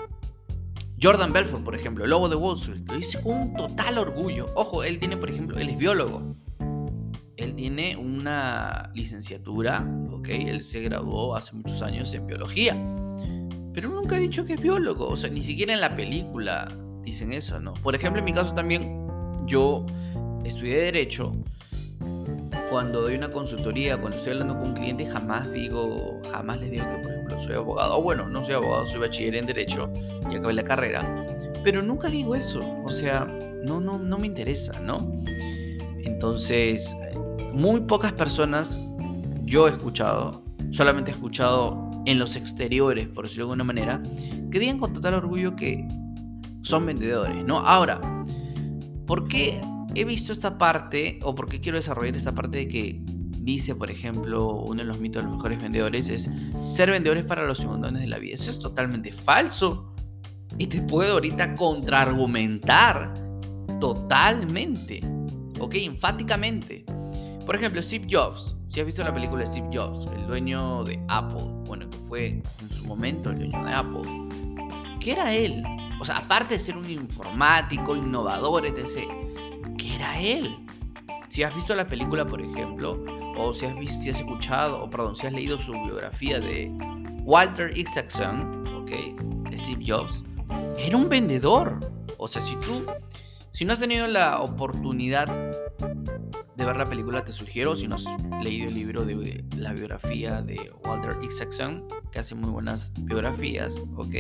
Jordan 1.02 1.34
Belfort, 1.34 1.64
por 1.64 1.74
ejemplo, 1.74 2.04
el 2.04 2.12
lobo 2.12 2.30
de 2.30 2.36
Wall 2.36 2.58
Street, 2.58 2.84
lo 2.88 2.96
dice 2.96 3.20
con 3.22 3.34
un 3.34 3.54
total 3.56 3.98
orgullo. 3.98 4.46
Ojo, 4.54 4.84
él 4.84 5.00
tiene, 5.00 5.18
por 5.18 5.30
ejemplo, 5.30 5.58
él 5.58 5.70
es 5.70 5.78
biólogo. 5.78 6.36
Él 7.38 7.56
tiene 7.56 7.96
una 7.96 8.92
licenciatura, 8.94 9.84
ok, 10.12 10.30
él 10.30 10.62
se 10.62 10.82
graduó 10.82 11.36
hace 11.36 11.56
muchos 11.56 11.82
años 11.82 12.14
en 12.14 12.28
biología. 12.28 12.74
Pero 13.74 13.90
nunca 13.90 14.18
ha 14.18 14.20
dicho 14.20 14.46
que 14.46 14.54
es 14.54 14.62
biólogo, 14.62 15.08
o 15.08 15.18
sea, 15.18 15.32
ni 15.32 15.42
siquiera 15.42 15.74
en 15.74 15.82
la 15.82 15.96
película 15.96 16.68
dicen 17.04 17.34
eso, 17.34 17.60
¿no? 17.60 17.74
Por 17.74 17.96
ejemplo, 17.96 18.20
en 18.20 18.26
mi 18.26 18.34
caso 18.34 18.54
también, 18.54 19.08
yo 19.48 19.86
estudié 20.46 20.76
Derecho 20.84 21.32
cuando 22.70 23.02
doy 23.02 23.16
una 23.16 23.32
consultoría, 23.32 23.98
cuando 23.98 24.18
estoy 24.18 24.34
hablando 24.34 24.60
con 24.60 24.70
un 24.70 24.74
cliente, 24.76 25.06
jamás 25.08 25.52
digo, 25.52 26.22
jamás 26.32 26.60
les 26.60 26.72
digo 26.72 26.86
que, 26.86 27.04
por 27.04 27.21
soy 27.44 27.56
abogado, 27.56 27.98
o 27.98 28.02
bueno, 28.02 28.28
no 28.28 28.44
soy 28.46 28.56
abogado, 28.56 28.88
soy 28.88 29.00
bachiller 29.00 29.36
en 29.36 29.46
Derecho 29.46 29.92
y 30.30 30.36
acabé 30.36 30.54
la 30.54 30.64
carrera, 30.64 31.26
pero 31.64 31.82
nunca 31.82 32.10
digo 32.10 32.36
eso, 32.36 32.60
o 32.84 32.92
sea, 32.92 33.26
no, 33.66 33.80
no, 33.80 33.98
no 33.98 34.18
me 34.18 34.28
interesa, 34.28 34.80
¿no? 34.80 35.22
Entonces, 36.04 36.96
muy 37.54 37.82
pocas 37.82 38.14
personas 38.14 38.80
yo 39.46 39.68
he 39.68 39.72
escuchado, 39.72 40.44
solamente 40.72 41.12
he 41.12 41.14
escuchado 41.14 41.92
en 42.06 42.18
los 42.20 42.36
exteriores, 42.36 43.08
por 43.08 43.26
decirlo 43.26 43.46
de 43.46 43.52
alguna 43.52 43.64
manera, 43.64 44.02
que 44.52 44.60
digan 44.60 44.80
con 44.80 44.94
total 44.94 45.16
orgullo 45.16 45.56
que 45.56 45.88
son 46.64 46.86
vendedores, 46.86 47.44
¿no? 47.46 47.60
Ahora, 47.60 48.00
¿por 49.06 49.28
qué 49.28 49.60
he 49.96 50.06
visto 50.06 50.32
esta 50.32 50.58
parte 50.58 51.20
o 51.24 51.36
por 51.36 51.50
qué 51.50 51.60
quiero 51.60 51.78
desarrollar 51.78 52.16
esta 52.16 52.34
parte 52.34 52.60
de 52.60 52.68
que 52.68 53.02
dice, 53.44 53.76
por 53.76 53.90
ejemplo, 53.90 54.54
uno 54.54 54.82
de 54.82 54.86
los 54.86 55.00
mitos 55.00 55.22
de 55.22 55.28
los 55.28 55.38
mejores 55.38 55.62
vendedores 55.62 56.10
es 56.10 56.30
ser 56.60 56.92
vendedores 56.92 57.26
para 57.26 57.46
los 57.46 57.58
segundones 57.58 58.02
de 58.02 58.08
la 58.08 58.20
vida? 58.20 58.36
Eso 58.36 58.52
es 58.52 58.60
totalmente 58.60 59.12
falso. 59.12 59.94
Y 60.58 60.68
te 60.68 60.82
puedo 60.82 61.14
ahorita 61.14 61.56
contraargumentar 61.56 63.14
totalmente, 63.80 65.00
¿ok? 65.60 65.76
Enfáticamente. 65.76 66.86
Por 67.46 67.56
ejemplo, 67.56 67.82
Steve 67.82 68.08
Jobs. 68.10 68.56
Si 68.70 68.80
has 68.80 68.86
visto 68.86 69.04
la 69.04 69.14
película 69.14 69.42
de 69.42 69.48
Steve 69.48 69.70
Jobs, 69.74 70.08
el 70.16 70.28
dueño 70.28 70.86
de 70.86 70.98
Apple, 71.10 71.44
bueno, 71.66 71.90
que 71.90 71.98
fue 72.08 72.28
en 72.30 72.70
su 72.70 72.86
momento 72.86 73.32
el 73.32 73.40
dueño 73.40 73.66
de 73.66 73.74
Apple, 73.74 74.02
¿qué 75.02 75.12
era 75.12 75.34
él? 75.34 75.62
O 76.00 76.06
sea, 76.06 76.20
aparte 76.20 76.54
de 76.54 76.60
ser 76.62 76.78
un 76.78 76.90
informático, 76.90 77.96
innovador, 77.96 78.66
etc., 78.66 79.04
¿qué 79.78 79.96
era 79.96 80.20
él? 80.22 80.56
Si 81.30 81.44
has 81.44 81.54
visto 81.56 81.74
la 81.76 81.88
película, 81.88 82.26
por 82.26 82.42
ejemplo, 82.42 83.04
o 83.38 83.54
si 83.54 83.66
has, 83.66 83.74
si 84.02 84.10
has 84.10 84.20
escuchado, 84.20 84.84
o 84.84 84.90
perdón, 84.90 85.16
si 85.16 85.28
has 85.28 85.34
leído 85.34 85.58
su 85.58 85.72
biografía 85.72 86.40
de 86.40 86.72
Walter 87.24 87.76
Isaacson, 87.78 88.68
¿ok? 88.68 88.92
Steve 89.58 89.84
Jobs, 89.86 90.24
era 90.78 90.98
un 90.98 91.10
vendedor. 91.10 91.80
O 92.18 92.28
sea, 92.28 92.42
si 92.42 92.56
tú, 92.58 92.86
si 93.52 93.66
no 93.66 93.74
has 93.74 93.80
tenido 93.80 94.08
la 94.08 94.42
oportunidad 94.42 95.28
de 96.62 96.68
ver 96.68 96.78
la 96.78 96.88
película, 96.88 97.26
te 97.26 97.32
sugiero, 97.32 97.76
si 97.76 97.88
no 97.88 97.96
has 97.96 98.06
leído 98.44 98.70
el 98.70 98.76
libro 98.76 99.04
de 99.04 99.44
la 99.58 99.74
biografía 99.74 100.44
de 100.44 100.72
Walter 100.86 101.18
Isaacson, 101.24 101.88
que 102.12 102.20
hace 102.20 102.36
muy 102.36 102.52
buenas 102.52 102.92
biografías, 103.00 103.82
¿ok? 103.96 104.16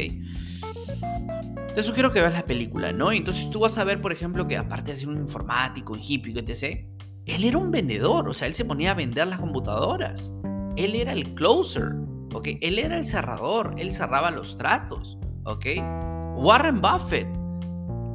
Te 1.75 1.83
sugiero 1.83 2.11
que 2.11 2.19
veas 2.19 2.33
la 2.33 2.43
película, 2.43 2.91
¿no? 2.93 3.11
Entonces 3.11 3.47
tú 3.51 3.59
vas 3.59 3.77
a 3.77 3.83
ver, 3.83 4.01
por 4.01 4.11
ejemplo, 4.11 4.47
que 4.47 4.57
aparte 4.57 4.91
de 4.91 4.97
ser 4.97 5.09
un 5.09 5.17
informático, 5.17 5.93
un 5.93 5.99
hippie, 6.01 6.33
etc., 6.39 6.83
él 7.27 7.43
era 7.43 7.59
un 7.59 7.69
vendedor, 7.69 8.27
o 8.27 8.33
sea, 8.33 8.47
él 8.47 8.55
se 8.55 8.65
ponía 8.65 8.91
a 8.91 8.95
vender 8.95 9.27
las 9.27 9.39
computadoras. 9.39 10.33
Él 10.77 10.95
era 10.95 11.13
el 11.13 11.35
closer, 11.35 11.93
¿ok? 12.33 12.47
Él 12.61 12.79
era 12.79 12.97
el 12.97 13.05
cerrador, 13.05 13.75
él 13.77 13.93
cerraba 13.93 14.31
los 14.31 14.57
tratos, 14.57 15.15
¿ok? 15.43 15.65
Warren 16.37 16.81
Buffett, 16.81 17.27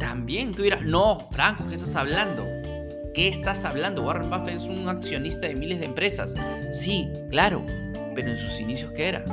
también 0.00 0.52
tú 0.52 0.62
dirás, 0.62 0.82
no, 0.82 1.28
Franco, 1.30 1.64
¿qué 1.68 1.76
estás 1.76 1.94
hablando? 1.94 2.55
¿Qué 3.16 3.28
estás 3.28 3.64
hablando? 3.64 4.02
Warren 4.02 4.28
Buffett 4.28 4.56
es 4.56 4.64
un 4.64 4.86
accionista 4.90 5.46
de 5.46 5.54
miles 5.54 5.78
de 5.78 5.86
empresas. 5.86 6.34
Sí, 6.70 7.08
claro, 7.30 7.64
pero 8.14 8.28
en 8.28 8.36
sus 8.36 8.60
inicios, 8.60 8.92
¿qué 8.92 9.08
era? 9.08 9.24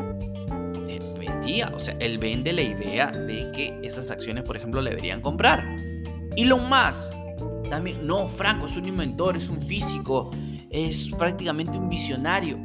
Él 0.87 1.01
vendía, 1.19 1.69
o 1.75 1.79
sea, 1.79 1.93
él 1.99 2.17
vende 2.17 2.53
la 2.53 2.61
idea 2.61 3.11
de 3.11 3.51
que 3.51 3.77
esas 3.83 4.09
acciones, 4.09 4.45
por 4.45 4.55
ejemplo, 4.55 4.81
le 4.81 4.91
deberían 4.91 5.19
comprar. 5.19 5.65
Elon 6.37 6.69
Musk, 6.69 7.69
también, 7.69 8.07
no, 8.07 8.29
Franco 8.29 8.67
es 8.67 8.77
un 8.77 8.87
inventor, 8.87 9.35
es 9.35 9.49
un 9.49 9.59
físico, 9.59 10.31
es 10.69 11.09
prácticamente 11.19 11.77
un 11.77 11.89
visionario. 11.89 12.57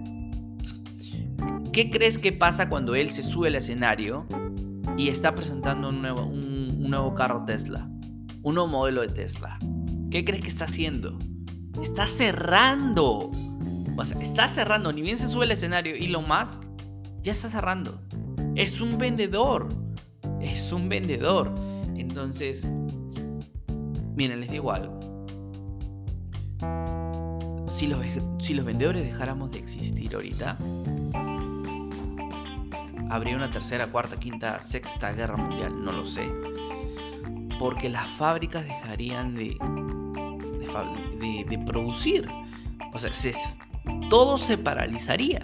¿Qué 1.73 1.91
crees 1.91 2.17
que 2.17 2.31
pasa 2.31 2.69
cuando 2.69 2.95
él 2.95 3.11
se 3.11 3.25
sube 3.25 3.49
al 3.49 3.57
escenario 3.57 4.25
y 4.97 5.09
está 5.09 5.35
presentando 5.35 5.89
un 5.89 6.01
nuevo, 6.01 6.27
un, 6.27 6.89
nuevo 6.89 7.13
carro 7.17 7.45
Tesla? 7.45 7.91
Un 8.45 8.55
nuevo 8.55 8.69
modelo 8.69 9.01
de 9.01 9.09
Tesla. 9.09 9.59
¿Qué 10.11 10.25
crees 10.25 10.43
que 10.43 10.49
está 10.49 10.65
haciendo? 10.65 11.19
Está 11.83 12.07
cerrando. 12.07 13.31
Está 14.21 14.49
cerrando. 14.49 14.93
Ni 14.93 15.03
bien 15.03 15.19
se 15.19 15.29
sube 15.29 15.45
al 15.45 15.51
escenario 15.51 15.95
Elon 15.95 16.27
Musk, 16.27 16.61
ya 17.21 17.33
está 17.33 17.49
cerrando. 17.49 18.01
Es 18.55 18.81
un 18.81 18.97
vendedor. 18.97 19.69
Es 20.41 20.73
un 20.73 20.89
vendedor. 20.89 21.55
Entonces, 21.97 22.65
miren, 24.17 24.41
les 24.41 24.51
digo 24.51 24.73
algo. 24.73 24.99
Si 27.69 27.87
los, 27.87 28.01
si 28.41 28.55
los 28.55 28.65
vendedores 28.65 29.05
dejáramos 29.05 29.51
de 29.51 29.59
existir 29.59 30.15
ahorita, 30.15 30.57
habría 33.11 33.37
una 33.37 33.51
tercera, 33.51 33.89
cuarta, 33.89 34.17
quinta, 34.19 34.63
sexta 34.63 35.13
guerra 35.13 35.37
mundial, 35.37 35.85
no 35.85 35.93
lo 35.93 36.07
sé. 36.07 36.31
Porque 37.59 37.89
las 37.89 38.09
fábricas 38.13 38.65
dejarían 38.65 39.35
de, 39.35 39.57
de, 41.21 41.59
producir. 41.67 42.29
O 42.93 42.99
sea, 42.99 43.11
todo 44.11 44.39
se 44.39 44.59
paralizaría, 44.59 45.41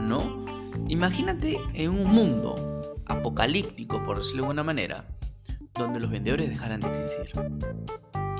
¿no? 0.00 0.44
Imagínate 0.88 1.58
en 1.74 1.90
un 1.90 2.10
mundo 2.10 2.96
apocalíptico, 3.06 4.02
por 4.04 4.18
decirlo 4.18 4.42
de 4.42 4.46
alguna 4.46 4.64
manera, 4.64 5.06
donde 5.74 6.00
los 6.00 6.10
vendedores 6.10 6.48
dejaran 6.48 6.80
de 6.80 6.88
existir. 6.88 7.30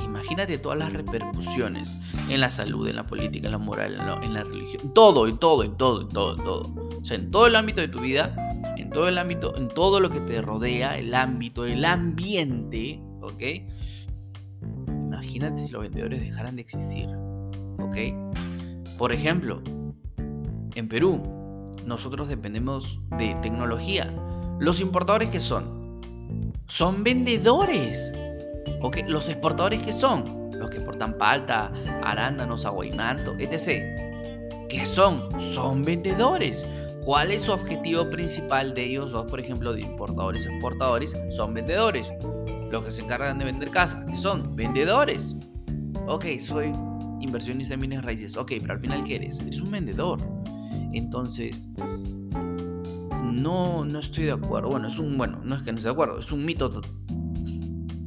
Imagínate 0.02 0.59
todas 0.59 0.79
las 0.79 0.93
repercusiones 0.93 1.97
en 2.29 2.41
la 2.41 2.50
salud, 2.50 2.87
en 2.88 2.97
la 2.97 3.07
política, 3.07 3.49
en 3.49 3.52
la 3.52 3.59
moral, 3.59 3.95
en 4.23 4.35
la, 4.35 4.45
religión, 4.45 4.93
todo, 4.95 5.26
y 5.26 5.33
todo, 5.35 5.64
en 5.64 5.76
todo, 5.76 6.02
en 6.02 6.09
todo, 6.09 6.37
en 6.37 6.45
todo. 6.45 6.75
O 7.00 7.05
sea, 7.05 7.17
en 7.17 7.31
todo 7.31 7.47
el 7.47 7.57
ámbito 7.57 7.81
de 7.81 7.88
tu 7.88 8.00
vida, 8.00 8.35
en 8.76 8.91
todo 8.91 9.09
el 9.09 9.19
ámbito, 9.19 9.57
en 9.57 9.69
todo 9.69 10.00
lo 10.00 10.11
que 10.11 10.21
te 10.21 10.43
rodea, 10.43 10.99
el 10.99 11.14
ámbito, 11.14 11.64
el 11.64 11.85
ambiente, 11.85 13.00
¿ok? 13.23 13.43
Imagínate 15.23 15.62
si 15.62 15.71
los 15.71 15.83
vendedores 15.83 16.21
dejaran 16.21 16.57
de 16.57 16.62
existir, 16.62 17.09
¿ok? 17.79 17.97
Por 18.99 19.12
ejemplo, 19.12 19.62
en 20.75 20.88
Perú, 20.88 21.23
nosotros 21.87 22.29
dependemos 22.29 22.99
de 23.19 23.37
tecnología. 23.41 24.12
Los 24.59 24.81
importadores 24.81 25.31
que 25.31 25.38
son, 25.38 26.02
son 26.67 27.05
vendedores. 27.05 28.12
¿Ok? 28.81 28.99
Los 29.07 29.29
exportadores 29.29 29.81
que 29.83 29.93
son, 29.93 30.25
los 30.59 30.69
que 30.71 30.79
exportan 30.79 31.17
palta, 31.17 31.71
arándanos, 32.02 32.64
agua 32.64 32.85
y 32.85 32.91
manto, 32.91 33.33
etc. 33.38 33.81
¿Qué 34.69 34.85
son? 34.85 35.41
Son 35.41 35.85
vendedores. 35.85 36.67
¿Cuál 37.05 37.31
es 37.31 37.43
su 37.43 37.52
objetivo 37.52 38.11
principal 38.11 38.75
de 38.75 38.87
ellos 38.87 39.12
dos, 39.12 39.31
por 39.31 39.38
ejemplo, 39.38 39.73
de 39.73 39.83
importadores 39.83 40.45
y 40.47 40.49
exportadores? 40.49 41.17
Son 41.31 41.55
vendedores. 41.55 42.12
Los 42.73 42.85
que 42.85 42.91
se 42.91 43.02
encargan 43.02 43.38
de 43.38 43.45
vender 43.45 43.71
casas, 43.71 44.02
¿qué 44.07 44.17
son? 44.17 44.57
Vendedores. 44.57 45.37
Ok, 46.07 46.25
soy 46.41 46.73
inversionista 47.21 47.75
en 47.75 47.81
bienes 47.81 48.02
raíces. 48.02 48.35
Ok, 48.35 48.52
pero 48.62 48.73
al 48.73 48.81
final, 48.81 49.05
¿qué 49.05 49.17
eres? 49.17 49.38
Es 49.41 49.61
un 49.61 49.71
vendedor. 49.71 50.19
Entonces, 50.95 51.69
no, 53.23 53.85
no 53.85 53.99
estoy 53.99 54.25
de 54.25 54.33
acuerdo. 54.33 54.71
Bueno, 54.71 54.88
es 54.88 54.99
un, 54.99 55.19
bueno, 55.19 55.38
no 55.45 55.55
es 55.55 55.62
que 55.62 55.71
no 55.71 55.76
esté 55.76 55.88
de 55.88 55.93
acuerdo, 55.93 56.19
es 56.19 56.33
un 56.33 56.47
mito 56.47 56.81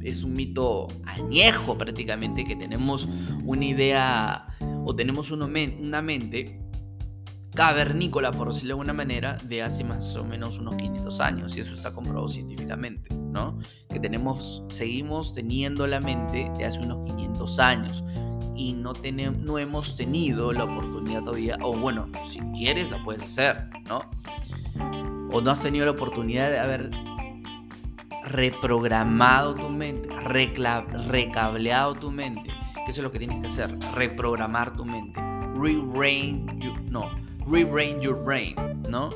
es 0.02 0.22
un 0.22 0.34
mito 0.34 0.88
añejo 1.04 1.78
prácticamente, 1.78 2.44
que 2.44 2.56
tenemos 2.56 3.08
una 3.44 3.64
idea 3.64 4.46
o 4.84 4.94
tenemos 4.94 5.30
una, 5.30 5.46
mente 5.46 6.60
cavernícola, 7.56 8.30
por 8.30 8.48
decirlo 8.48 8.68
de 8.68 8.72
alguna 8.72 8.92
manera, 8.92 9.36
de 9.42 9.62
hace 9.62 9.82
más 9.82 10.14
o 10.14 10.24
menos 10.24 10.58
unos 10.58 10.76
500 10.76 11.20
años, 11.20 11.56
y 11.56 11.60
eso 11.60 11.74
está 11.74 11.92
comprobado 11.92 12.28
científicamente, 12.28 13.12
¿no? 13.14 13.58
Que 13.88 13.98
tenemos, 13.98 14.62
seguimos 14.68 15.32
teniendo 15.32 15.86
la 15.86 15.98
mente 15.98 16.52
de 16.56 16.64
hace 16.66 16.78
unos 16.78 17.04
500 17.06 17.58
años 17.58 18.04
y 18.54 18.74
no, 18.74 18.92
tenemos, 18.92 19.40
no 19.40 19.58
hemos 19.58 19.96
tenido 19.96 20.52
la 20.52 20.64
oportunidad 20.64 21.24
todavía, 21.24 21.56
o 21.62 21.74
bueno, 21.74 22.06
si 22.28 22.40
quieres 22.54 22.90
la 22.90 23.02
puedes 23.02 23.22
hacer, 23.22 23.68
¿no? 23.88 24.02
O 25.32 25.40
no 25.40 25.50
has 25.50 25.60
tenido 25.60 25.86
la 25.86 25.92
oportunidad 25.92 26.50
de 26.50 26.58
haber 26.58 26.90
reprogramado 28.26 29.54
tu 29.54 29.68
mente, 29.70 30.08
recableado 31.08 31.94
tu 31.94 32.10
mente. 32.10 32.50
Que 32.84 32.90
eso 32.90 33.00
es 33.00 33.04
lo 33.04 33.10
que 33.10 33.18
tienes 33.18 33.40
que 33.40 33.46
hacer, 33.48 33.78
reprogramar 33.94 34.72
tu 34.74 34.84
mente. 34.84 35.20
Rebrain, 35.58 36.46
no, 36.90 37.10
rebrain 37.50 38.00
your 38.00 38.16
brain, 38.16 38.56
¿no? 38.88 39.10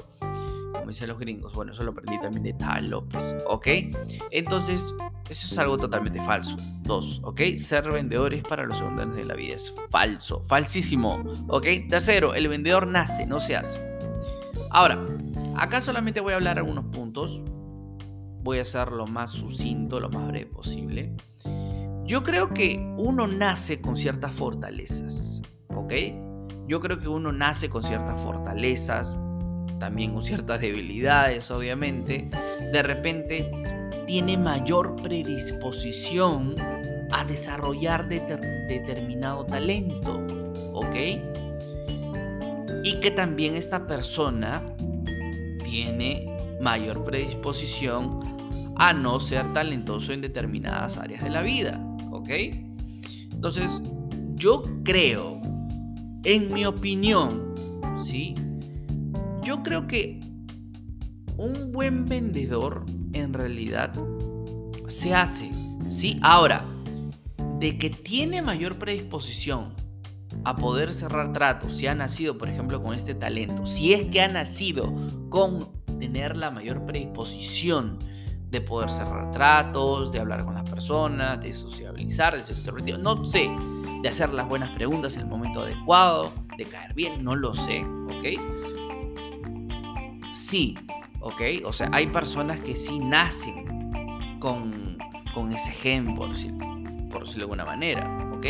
Como 0.72 0.86
dicen 0.86 1.08
los 1.08 1.18
gringos. 1.18 1.52
Bueno, 1.54 1.72
eso 1.72 1.82
lo 1.82 1.90
aprendí 1.90 2.20
también 2.20 2.42
de 2.42 2.52
Tal 2.54 2.90
López, 2.90 3.34
¿ok? 3.46 3.66
Entonces, 4.30 4.94
eso 5.28 5.46
es 5.52 5.58
algo 5.58 5.76
totalmente 5.76 6.20
falso. 6.20 6.56
Dos, 6.82 7.20
¿ok? 7.24 7.40
Ser 7.58 7.90
vendedores 7.90 8.42
para 8.42 8.64
los 8.64 8.78
segundos 8.78 9.14
de 9.14 9.24
la 9.24 9.34
vida 9.34 9.54
es 9.54 9.74
falso, 9.90 10.42
falsísimo, 10.48 11.22
¿ok? 11.48 11.66
Tercero, 11.88 12.34
el 12.34 12.48
vendedor 12.48 12.86
nace, 12.86 13.26
no 13.26 13.40
se 13.40 13.56
hace. 13.56 13.80
Ahora, 14.70 14.98
acá 15.56 15.80
solamente 15.80 16.20
voy 16.20 16.32
a 16.32 16.36
hablar 16.36 16.58
algunos 16.58 16.84
puntos 16.86 17.42
voy 18.42 18.58
a 18.58 18.64
ser 18.64 18.92
lo 18.92 19.06
más 19.06 19.32
sucinto, 19.32 20.00
lo 20.00 20.08
más 20.10 20.28
breve 20.28 20.46
posible. 20.46 21.14
Yo 22.04 22.22
creo 22.22 22.52
que 22.52 22.78
uno 22.96 23.26
nace 23.26 23.80
con 23.80 23.96
ciertas 23.96 24.34
fortalezas, 24.34 25.40
¿ok? 25.68 25.92
Yo 26.70 26.78
creo 26.78 27.00
que 27.00 27.08
uno 27.08 27.32
nace 27.32 27.68
con 27.68 27.82
ciertas 27.82 28.20
fortalezas 28.20 29.16
también 29.80 30.12
con 30.12 30.22
ciertas 30.22 30.60
debilidades, 30.60 31.50
obviamente, 31.50 32.30
de 32.72 32.82
repente 32.84 33.50
tiene 34.06 34.38
mayor 34.38 34.94
predisposición 35.02 36.54
a 37.10 37.24
desarrollar 37.24 38.06
determinado 38.06 39.44
talento, 39.46 40.24
¿ok? 40.72 40.94
Y 42.84 43.00
que 43.00 43.10
también 43.10 43.56
esta 43.56 43.88
persona 43.88 44.62
tiene 45.64 46.28
mayor 46.60 47.02
predisposición 47.02 48.20
a 48.76 48.92
no 48.92 49.18
ser 49.18 49.52
talentoso 49.52 50.12
en 50.12 50.20
determinadas 50.20 50.98
áreas 50.98 51.24
de 51.24 51.30
la 51.30 51.42
vida, 51.42 51.84
¿ok? 52.12 52.30
Entonces, 53.32 53.80
yo 54.36 54.62
creo, 54.84 55.40
en 56.24 56.52
mi 56.52 56.64
opinión, 56.66 57.54
¿sí? 58.04 58.34
Yo 59.42 59.62
creo 59.62 59.86
que 59.86 60.20
un 61.36 61.72
buen 61.72 62.04
vendedor 62.04 62.84
en 63.12 63.32
realidad 63.32 63.92
se 64.88 65.14
hace, 65.14 65.50
¿sí? 65.88 66.18
Ahora, 66.22 66.64
de 67.58 67.78
que 67.78 67.90
tiene 67.90 68.42
mayor 68.42 68.76
predisposición 68.76 69.74
a 70.44 70.56
poder 70.56 70.92
cerrar 70.94 71.32
tratos, 71.32 71.76
si 71.76 71.86
ha 71.86 71.94
nacido, 71.94 72.38
por 72.38 72.48
ejemplo, 72.48 72.82
con 72.82 72.94
este 72.94 73.14
talento, 73.14 73.66
si 73.66 73.92
es 73.92 74.04
que 74.06 74.20
ha 74.20 74.28
nacido 74.28 74.94
con 75.28 75.68
tener 75.98 76.36
la 76.36 76.50
mayor 76.50 76.84
predisposición 76.86 77.98
de 78.50 78.60
poder 78.60 78.90
cerrar 78.90 79.30
tratos, 79.30 80.10
de 80.10 80.18
hablar 80.18 80.44
con 80.44 80.54
las 80.54 80.68
personas, 80.68 81.40
de 81.40 81.52
sociabilizar, 81.52 82.36
de 82.36 82.42
ser 82.42 82.56
extrovertido, 82.56 82.98
no 82.98 83.24
sé, 83.24 83.48
de 84.02 84.08
hacer 84.08 84.30
las 84.30 84.48
buenas 84.48 84.70
preguntas 84.70 85.14
en 85.14 85.22
el 85.22 85.26
momento 85.26 85.62
adecuado, 85.62 86.32
de 86.56 86.64
caer 86.64 86.94
bien, 86.94 87.22
no 87.22 87.34
lo 87.34 87.54
sé, 87.54 87.84
¿ok? 87.84 88.26
Sí, 90.34 90.76
¿ok? 91.20 91.42
O 91.64 91.72
sea, 91.72 91.88
hay 91.92 92.06
personas 92.06 92.60
que 92.60 92.76
sí 92.76 92.98
nacen 92.98 94.38
con, 94.40 94.98
con 95.34 95.52
ese 95.52 95.70
gen, 95.70 96.14
por 96.14 96.30
decirlo 96.30 96.70
por 97.10 97.22
decirlo 97.22 97.46
de 97.46 97.52
alguna 97.52 97.64
manera, 97.64 98.30
¿ok? 98.32 98.46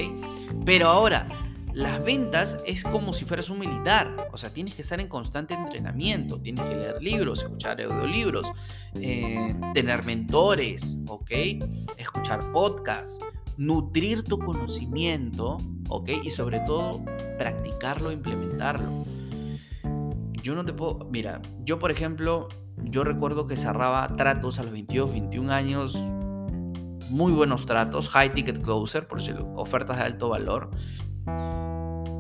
Pero 0.64 0.88
ahora, 0.88 1.26
las 1.72 2.02
ventas 2.04 2.56
es 2.66 2.82
como 2.84 3.12
si 3.12 3.24
fueras 3.24 3.48
un 3.50 3.58
militar, 3.58 4.28
o 4.32 4.38
sea, 4.38 4.52
tienes 4.52 4.74
que 4.74 4.82
estar 4.82 5.00
en 5.00 5.08
constante 5.08 5.54
entrenamiento, 5.54 6.40
tienes 6.40 6.64
que 6.64 6.76
leer 6.76 7.02
libros, 7.02 7.42
escuchar 7.42 7.80
audiolibros, 7.80 8.46
eh, 8.94 9.54
tener 9.74 10.04
mentores, 10.04 10.96
¿ok? 11.08 11.30
Escuchar 11.96 12.52
podcasts, 12.52 13.18
nutrir 13.60 14.22
tu 14.24 14.38
conocimiento, 14.38 15.58
¿ok? 15.90 16.08
Y 16.24 16.30
sobre 16.30 16.60
todo, 16.60 17.04
practicarlo, 17.36 18.10
implementarlo. 18.10 19.04
Yo 20.42 20.54
no 20.54 20.64
te 20.64 20.72
puedo, 20.72 21.06
mira, 21.10 21.42
yo 21.62 21.78
por 21.78 21.90
ejemplo, 21.90 22.48
yo 22.84 23.04
recuerdo 23.04 23.46
que 23.46 23.58
cerraba 23.58 24.16
tratos 24.16 24.58
a 24.58 24.62
los 24.62 24.72
22, 24.72 25.12
21 25.12 25.52
años, 25.52 25.94
muy 27.10 27.32
buenos 27.32 27.66
tratos, 27.66 28.08
high 28.08 28.32
ticket 28.32 28.62
closer, 28.62 29.06
por 29.06 29.18
decirlo, 29.18 29.52
ofertas 29.56 29.98
de 29.98 30.04
alto 30.04 30.30
valor. 30.30 30.70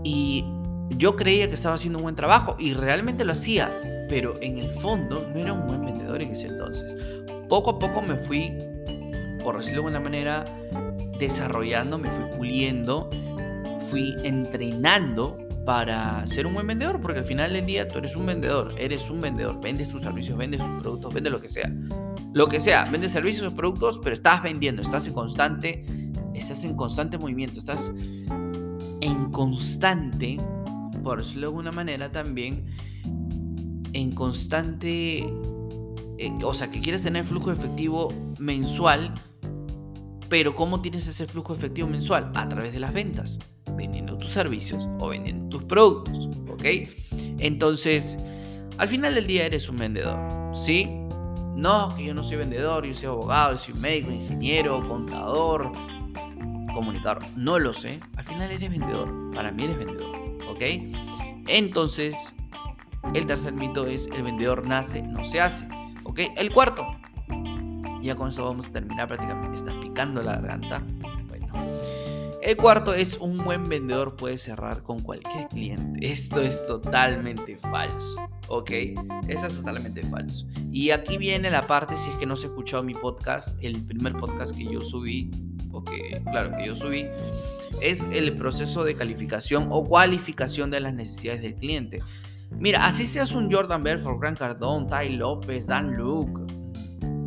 Y 0.04 0.44
yo 0.98 1.16
creía 1.16 1.48
que 1.48 1.54
estaba 1.54 1.76
haciendo 1.76 2.00
un 2.00 2.02
buen 2.02 2.16
trabajo 2.16 2.56
y 2.58 2.74
realmente 2.74 3.24
lo 3.24 3.32
hacía, 3.32 3.72
pero 4.10 4.34
en 4.42 4.58
el 4.58 4.68
fondo 4.68 5.26
no 5.32 5.40
era 5.40 5.54
un 5.54 5.66
buen 5.66 5.86
vendedor 5.86 6.20
en 6.20 6.32
ese 6.32 6.48
entonces. 6.48 6.94
Poco 7.48 7.70
a 7.70 7.78
poco 7.78 8.02
me 8.02 8.16
fui, 8.16 8.52
por 9.42 9.56
decirlo 9.56 9.80
de 9.80 9.86
alguna 9.86 10.00
manera, 10.00 10.44
desarrollando, 11.20 11.98
me 11.98 12.10
fui 12.10 12.24
puliendo, 12.36 13.08
fui 13.88 14.16
entrenando 14.24 15.38
para 15.64 16.26
ser 16.26 16.46
un 16.46 16.54
buen 16.54 16.66
vendedor, 16.66 17.00
porque 17.00 17.20
al 17.20 17.24
final 17.24 17.52
del 17.52 17.66
día 17.66 17.86
tú 17.86 17.98
eres 17.98 18.16
un 18.16 18.26
vendedor, 18.26 18.74
eres 18.78 19.08
un 19.10 19.20
vendedor, 19.20 19.60
vendes 19.60 19.88
tus 19.90 20.02
servicios, 20.02 20.36
vendes 20.36 20.60
tus 20.60 20.82
productos, 20.82 21.14
vendes 21.14 21.32
lo 21.32 21.40
que 21.40 21.48
sea. 21.48 21.72
Lo 22.32 22.48
que 22.48 22.60
sea, 22.60 22.84
vendes 22.90 23.12
servicios 23.12 23.46
o 23.46 23.54
productos, 23.54 24.00
pero 24.02 24.14
estás 24.14 24.42
vendiendo, 24.42 24.82
estás 24.82 25.06
en 25.06 25.12
constante, 25.12 25.84
estás 26.34 26.64
en 26.64 26.74
constante 26.74 27.18
movimiento, 27.18 27.58
estás 27.58 27.92
en 29.00 29.30
constante, 29.30 30.38
por 31.02 31.18
decirlo 31.18 31.42
de 31.42 31.46
alguna 31.46 31.72
manera 31.72 32.10
también, 32.10 32.66
en 33.92 34.12
constante, 34.12 35.18
eh, 36.18 36.38
o 36.42 36.54
sea, 36.54 36.70
que 36.70 36.80
quieres 36.80 37.02
tener 37.02 37.24
flujo 37.24 37.52
efectivo 37.52 38.08
mensual, 38.38 39.12
pero 40.30 40.54
¿cómo 40.54 40.80
tienes 40.80 41.06
ese 41.06 41.26
flujo 41.26 41.52
efectivo 41.52 41.88
mensual? 41.88 42.32
A 42.34 42.48
través 42.48 42.72
de 42.72 42.78
las 42.78 42.94
ventas, 42.94 43.38
vendiendo 43.76 44.16
tus 44.16 44.30
servicios 44.30 44.82
o 44.98 45.08
vendiendo 45.08 45.48
tus 45.50 45.64
productos, 45.64 46.30
¿ok? 46.48 46.64
Entonces, 47.38 48.16
al 48.78 48.88
final 48.88 49.14
del 49.14 49.26
día 49.26 49.44
eres 49.44 49.68
un 49.68 49.76
vendedor, 49.76 50.18
¿sí? 50.56 50.88
No, 51.56 51.94
que 51.94 52.04
yo 52.04 52.14
no 52.14 52.22
soy 52.22 52.36
vendedor, 52.38 52.86
yo 52.86 52.94
soy 52.94 53.06
abogado, 53.06 53.52
yo 53.52 53.58
soy 53.58 53.74
médico, 53.74 54.12
ingeniero, 54.12 54.88
contador, 54.88 55.70
comunicador. 56.72 57.22
No 57.36 57.58
lo 57.58 57.72
sé. 57.72 58.00
Al 58.16 58.24
final 58.24 58.50
eres 58.50 58.70
vendedor. 58.70 59.30
Para 59.34 59.52
mí 59.52 59.64
eres 59.64 59.76
vendedor. 59.76 60.16
¿Ok? 60.48 60.62
Entonces, 61.48 62.14
el 63.14 63.26
tercer 63.26 63.52
mito 63.52 63.86
es 63.86 64.08
el 64.14 64.22
vendedor 64.22 64.66
nace, 64.66 65.02
no 65.02 65.24
se 65.24 65.40
hace. 65.40 65.68
¿Ok? 66.04 66.20
El 66.36 66.52
cuarto. 66.52 66.86
Ya 68.00 68.14
con 68.14 68.30
eso 68.30 68.44
vamos 68.44 68.66
a 68.66 68.72
terminar 68.72 69.08
prácticamente. 69.08 69.48
Me 69.48 69.56
está 69.56 69.80
picando 69.80 70.22
la 70.22 70.36
garganta. 70.36 70.82
Bueno. 71.28 71.52
El 72.42 72.56
cuarto 72.56 72.94
es 72.94 73.18
un 73.18 73.36
buen 73.38 73.68
vendedor 73.68 74.16
puede 74.16 74.36
cerrar 74.38 74.82
con 74.82 75.00
cualquier 75.00 75.48
cliente. 75.48 76.10
Esto 76.10 76.40
es 76.40 76.66
totalmente 76.66 77.56
falso. 77.56 78.16
¿ok? 78.50 78.70
Eso 79.28 79.46
es 79.46 79.56
totalmente 79.56 80.02
falso. 80.02 80.44
Y 80.72 80.90
aquí 80.90 81.16
viene 81.16 81.50
la 81.50 81.66
parte, 81.66 81.96
si 81.96 82.10
es 82.10 82.16
que 82.16 82.26
no 82.26 82.36
se 82.36 82.46
escuchó 82.46 82.82
mi 82.82 82.94
podcast, 82.94 83.56
el 83.62 83.82
primer 83.84 84.14
podcast 84.14 84.54
que 84.54 84.64
yo 84.64 84.80
subí, 84.80 85.30
o 85.72 85.82
que, 85.82 86.20
claro, 86.30 86.56
que 86.56 86.66
yo 86.66 86.74
subí, 86.74 87.06
es 87.80 88.04
el 88.12 88.36
proceso 88.36 88.84
de 88.84 88.96
calificación 88.96 89.68
o 89.70 89.84
cualificación 89.84 90.70
de 90.70 90.80
las 90.80 90.92
necesidades 90.92 91.42
del 91.42 91.54
cliente. 91.54 92.00
Mira, 92.50 92.84
así 92.86 93.06
seas 93.06 93.30
un 93.30 93.50
Jordan 93.50 93.84
Belfort, 93.84 94.20
Grant 94.20 94.38
Cardone, 94.38 94.86
Ty 94.86 95.10
López, 95.10 95.68
Dan 95.68 95.96
Luke, 95.96 96.52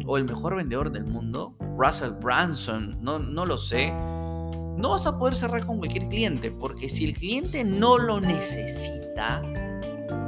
o 0.05 0.17
el 0.17 0.25
mejor 0.25 0.55
vendedor 0.55 0.91
del 0.91 1.05
mundo, 1.05 1.55
Russell 1.77 2.11
Branson, 2.11 2.97
no, 3.01 3.19
no 3.19 3.45
lo 3.45 3.57
sé. 3.57 3.91
No 3.91 4.89
vas 4.91 5.05
a 5.05 5.17
poder 5.17 5.35
cerrar 5.35 5.65
con 5.65 5.77
cualquier 5.77 6.09
cliente, 6.09 6.51
porque 6.51 6.89
si 6.89 7.05
el 7.05 7.13
cliente 7.13 7.63
no 7.63 7.97
lo 7.97 8.19
necesita, 8.19 9.41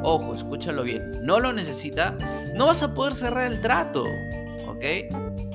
Ojo, 0.08 0.36
escúchalo 0.36 0.84
bien. 0.84 1.10
No 1.24 1.40
lo 1.40 1.52
necesita, 1.52 2.16
no 2.54 2.68
vas 2.68 2.84
a 2.84 2.94
poder 2.94 3.16
cerrar 3.16 3.52
el 3.52 3.60
trato. 3.60 4.04
¿Ok? 4.68 4.84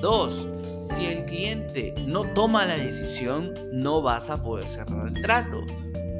Dos, 0.01 0.45
si 0.81 1.05
el 1.05 1.25
cliente 1.25 1.93
no 2.05 2.23
toma 2.33 2.65
la 2.65 2.75
decisión, 2.75 3.53
no 3.71 4.01
vas 4.01 4.29
a 4.29 4.43
poder 4.43 4.67
cerrar 4.67 5.07
el 5.07 5.21
trato. 5.21 5.61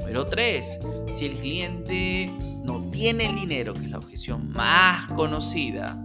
Pero 0.05 0.25
tres, 0.27 0.79
si 1.17 1.25
el 1.25 1.37
cliente 1.39 2.31
no 2.63 2.89
tiene 2.91 3.25
el 3.25 3.35
dinero, 3.35 3.73
que 3.73 3.83
es 3.83 3.91
la 3.91 3.97
objeción 3.97 4.49
más 4.49 5.11
conocida, 5.11 5.97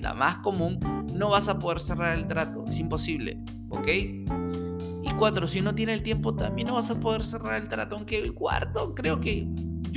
La 0.00 0.14
más 0.14 0.38
común, 0.38 0.78
no 1.14 1.30
vas 1.30 1.48
a 1.48 1.58
poder 1.58 1.80
cerrar 1.80 2.16
el 2.16 2.26
trato. 2.26 2.64
Es 2.68 2.78
imposible, 2.78 3.38
¿ok? 3.70 3.88
Y 3.88 5.10
cuatro, 5.18 5.46
si 5.48 5.60
no 5.60 5.74
tiene 5.74 5.94
el 5.94 6.02
tiempo, 6.02 6.34
también 6.34 6.68
no 6.68 6.74
vas 6.74 6.90
a 6.90 6.98
poder 6.98 7.24
cerrar 7.24 7.60
el 7.62 7.68
trato. 7.68 7.96
Aunque 7.96 8.18
el 8.18 8.34
cuarto 8.34 8.94
creo 8.94 9.20
que 9.20 9.46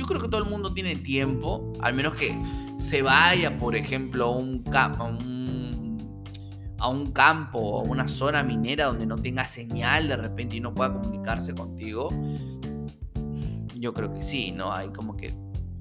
yo 0.00 0.06
creo 0.06 0.20
que 0.20 0.28
todo 0.28 0.42
el 0.42 0.48
mundo 0.48 0.72
tiene 0.72 0.96
tiempo, 0.96 1.74
al 1.80 1.92
menos 1.92 2.14
que 2.14 2.34
se 2.78 3.02
vaya, 3.02 3.58
por 3.58 3.76
ejemplo, 3.76 4.24
a 4.24 4.30
un, 4.30 4.64
a 6.78 6.88
un, 6.88 7.12
campo 7.12 7.58
o 7.58 7.80
a 7.80 7.82
una 7.82 8.08
zona 8.08 8.42
minera 8.42 8.86
donde 8.86 9.04
no 9.04 9.16
tenga 9.16 9.44
señal 9.44 10.08
de 10.08 10.16
repente 10.16 10.56
y 10.56 10.60
no 10.60 10.74
pueda 10.74 10.94
comunicarse 10.94 11.54
contigo. 11.54 12.08
Yo 13.74 13.92
creo 13.92 14.12
que 14.14 14.22
sí, 14.22 14.52
¿no? 14.52 14.72
Hay 14.72 14.88
como 14.88 15.16
que 15.18 15.34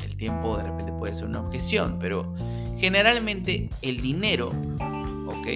el 0.04 0.18
tiempo 0.18 0.58
de 0.58 0.64
repente 0.64 0.92
puede 0.92 1.16
ser 1.16 1.26
una 1.26 1.40
objeción, 1.40 1.98
pero 1.98 2.34
generalmente 2.80 3.70
el 3.82 4.02
dinero, 4.02 4.50
¿ok? 5.28 5.48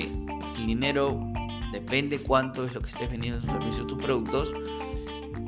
El 0.57 0.67
dinero 0.67 1.19
depende 1.71 2.19
cuánto 2.19 2.65
es 2.65 2.73
lo 2.73 2.81
que 2.81 2.89
estés 2.89 3.09
vendiendo 3.09 3.39
tus 3.41 3.49
servicios, 3.49 3.87
tus 3.87 4.01
productos 4.01 4.53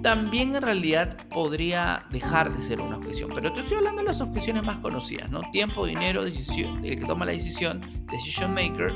también 0.05 0.55
en 0.55 0.61
realidad 0.61 1.17
podría 1.29 2.05
dejar 2.11 2.55
de 2.55 2.63
ser 2.63 2.79
una 2.79 2.97
objeción. 2.97 3.31
Pero 3.33 3.51
te 3.51 3.61
estoy 3.61 3.77
hablando 3.77 4.03
de 4.03 4.09
las 4.09 4.21
objeciones 4.21 4.61
más 4.61 4.77
conocidas, 4.77 5.31
¿no? 5.31 5.41
Tiempo, 5.51 5.83
dinero, 5.88 6.23
decisión, 6.23 6.85
el 6.85 6.99
que 6.99 7.05
toma 7.07 7.25
la 7.25 7.31
decisión, 7.31 7.81
decision 8.11 8.53
maker 8.53 8.93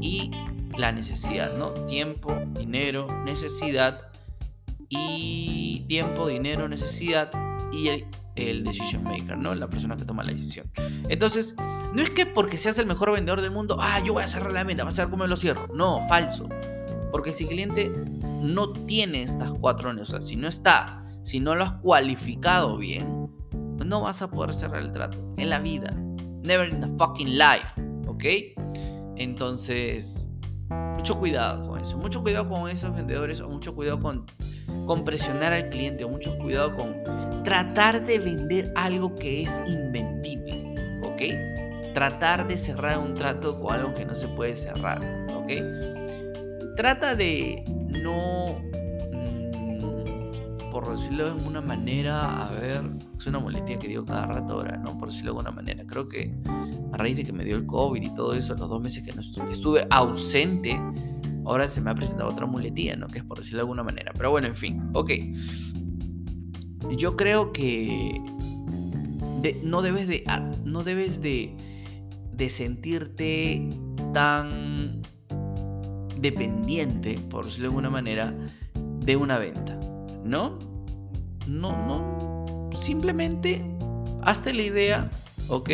y 0.00 0.30
la 0.78 0.92
necesidad, 0.92 1.54
¿no? 1.58 1.72
Tiempo, 1.84 2.34
dinero, 2.54 3.06
necesidad 3.26 4.08
y 4.88 5.84
tiempo, 5.88 6.26
dinero, 6.26 6.66
necesidad 6.70 7.30
y 7.70 7.88
el, 7.88 8.06
el 8.36 8.64
decision 8.64 9.04
maker, 9.04 9.36
¿no? 9.36 9.54
La 9.54 9.68
persona 9.68 9.94
que 9.94 10.06
toma 10.06 10.22
la 10.22 10.32
decisión. 10.32 10.72
Entonces, 11.10 11.54
no 11.92 12.02
es 12.02 12.10
que 12.10 12.26
porque 12.26 12.58
seas 12.58 12.78
el 12.78 12.86
mejor 12.86 13.12
vendedor 13.12 13.40
del 13.40 13.50
mundo, 13.50 13.76
ah, 13.80 14.00
yo 14.04 14.12
voy 14.12 14.22
a 14.22 14.26
cerrar 14.26 14.52
la 14.52 14.64
venta, 14.64 14.84
vas 14.84 14.98
a 14.98 15.02
ver 15.02 15.10
cómo 15.10 15.26
lo 15.26 15.36
cierro. 15.36 15.66
No, 15.74 16.06
falso. 16.08 16.48
Porque 17.10 17.32
si 17.32 17.44
el 17.44 17.50
cliente 17.50 17.90
no 18.42 18.72
tiene 18.72 19.22
estas 19.22 19.52
cuatro 19.52 19.90
o 19.90 20.04
sea, 20.04 20.20
si 20.20 20.36
no 20.36 20.48
está, 20.48 21.02
si 21.22 21.40
no 21.40 21.54
lo 21.54 21.64
has 21.64 21.72
cualificado 21.72 22.76
bien, 22.76 23.30
no 23.84 24.02
vas 24.02 24.22
a 24.22 24.30
poder 24.30 24.54
cerrar 24.54 24.82
el 24.82 24.92
trato 24.92 25.18
en 25.36 25.50
la 25.50 25.58
vida. 25.58 25.90
Never 26.42 26.68
in 26.68 26.80
the 26.80 26.88
fucking 26.98 27.38
life. 27.38 27.80
¿Ok? 28.06 28.24
Entonces, 29.16 30.28
mucho 30.96 31.18
cuidado 31.18 31.68
con 31.68 31.80
eso. 31.80 31.96
Mucho 31.96 32.22
cuidado 32.22 32.48
con 32.48 32.68
esos 32.68 32.94
vendedores 32.94 33.40
o 33.40 33.48
mucho 33.48 33.74
cuidado 33.74 34.00
con, 34.00 34.26
con 34.86 35.04
presionar 35.04 35.52
al 35.52 35.68
cliente 35.70 36.04
o 36.04 36.08
mucho 36.08 36.36
cuidado 36.38 36.74
con 36.76 37.42
tratar 37.44 38.04
de 38.04 38.18
vender 38.18 38.72
algo 38.76 39.14
que 39.14 39.42
es 39.42 39.62
invendible. 39.66 41.00
¿Ok? 41.02 41.65
Tratar 41.96 42.46
de 42.46 42.58
cerrar 42.58 42.98
un 42.98 43.14
trato 43.14 43.58
con 43.58 43.74
algo 43.74 43.94
que 43.94 44.04
no 44.04 44.14
se 44.14 44.28
puede 44.28 44.54
cerrar. 44.54 45.00
¿Ok? 45.34 45.50
Trata 46.76 47.14
de 47.14 47.64
no 48.04 48.60
por 50.70 50.94
decirlo 50.94 51.24
de 51.24 51.30
alguna 51.30 51.62
manera, 51.62 52.48
a 52.48 52.50
ver, 52.50 52.82
es 53.18 53.26
una 53.26 53.38
muletilla 53.38 53.78
que 53.78 53.88
digo 53.88 54.04
cada 54.04 54.26
rato 54.26 54.52
ahora, 54.52 54.76
¿no? 54.76 54.98
Por 54.98 55.08
decirlo 55.08 55.32
de 55.32 55.38
alguna 55.38 55.50
manera. 55.50 55.84
Creo 55.86 56.06
que 56.06 56.34
a 56.92 56.98
raíz 56.98 57.16
de 57.16 57.24
que 57.24 57.32
me 57.32 57.46
dio 57.46 57.56
el 57.56 57.64
COVID 57.64 58.02
y 58.02 58.12
todo 58.14 58.34
eso, 58.34 58.54
los 58.56 58.68
dos 58.68 58.82
meses 58.82 59.02
que, 59.02 59.14
no 59.14 59.22
estuve, 59.22 59.86
ausente, 59.88 60.78
ahora 61.46 61.66
se 61.66 61.80
me 61.80 61.90
ha 61.90 61.94
presentado 61.94 62.28
otra 62.28 62.44
muletilla, 62.44 62.94
¿no? 62.94 63.06
Que 63.06 63.20
es 63.20 63.24
por 63.24 63.38
decirlo 63.38 63.60
de 63.60 63.62
alguna 63.62 63.84
manera. 63.84 64.12
Pero 64.14 64.30
bueno, 64.30 64.48
en 64.48 64.56
fin, 64.56 64.90
ok. 64.92 65.12
Yo 66.98 67.16
creo 67.16 67.54
que 67.54 68.20
no 69.62 69.80
debes 69.80 70.08
de, 70.08 70.24
no 70.62 70.82
debes 70.82 71.22
de, 71.22 71.56
de 72.36 72.50
sentirte 72.50 73.68
tan 74.12 75.02
dependiente, 76.18 77.18
por 77.30 77.44
decirlo 77.44 77.64
de 77.64 77.68
alguna 77.68 77.90
manera, 77.90 78.34
de 79.00 79.16
una 79.16 79.38
venta. 79.38 79.76
¿no? 80.26 80.58
No, 81.46 81.72
no. 81.86 82.70
Simplemente 82.76 83.62
hazte 84.22 84.52
la 84.52 84.62
idea, 84.62 85.10
¿ok? 85.48 85.68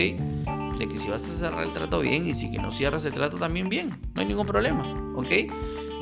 De 0.78 0.88
que 0.88 0.98
si 0.98 1.08
vas 1.08 1.24
a 1.24 1.34
cerrar 1.34 1.66
el 1.66 1.72
trato 1.72 2.00
bien 2.00 2.26
y 2.26 2.34
si 2.34 2.50
que 2.50 2.58
no 2.58 2.70
cierras 2.72 3.04
el 3.04 3.14
trato 3.14 3.38
también 3.38 3.68
bien, 3.68 3.98
no 4.14 4.20
hay 4.20 4.28
ningún 4.28 4.46
problema, 4.46 4.82
¿ok? 5.16 5.30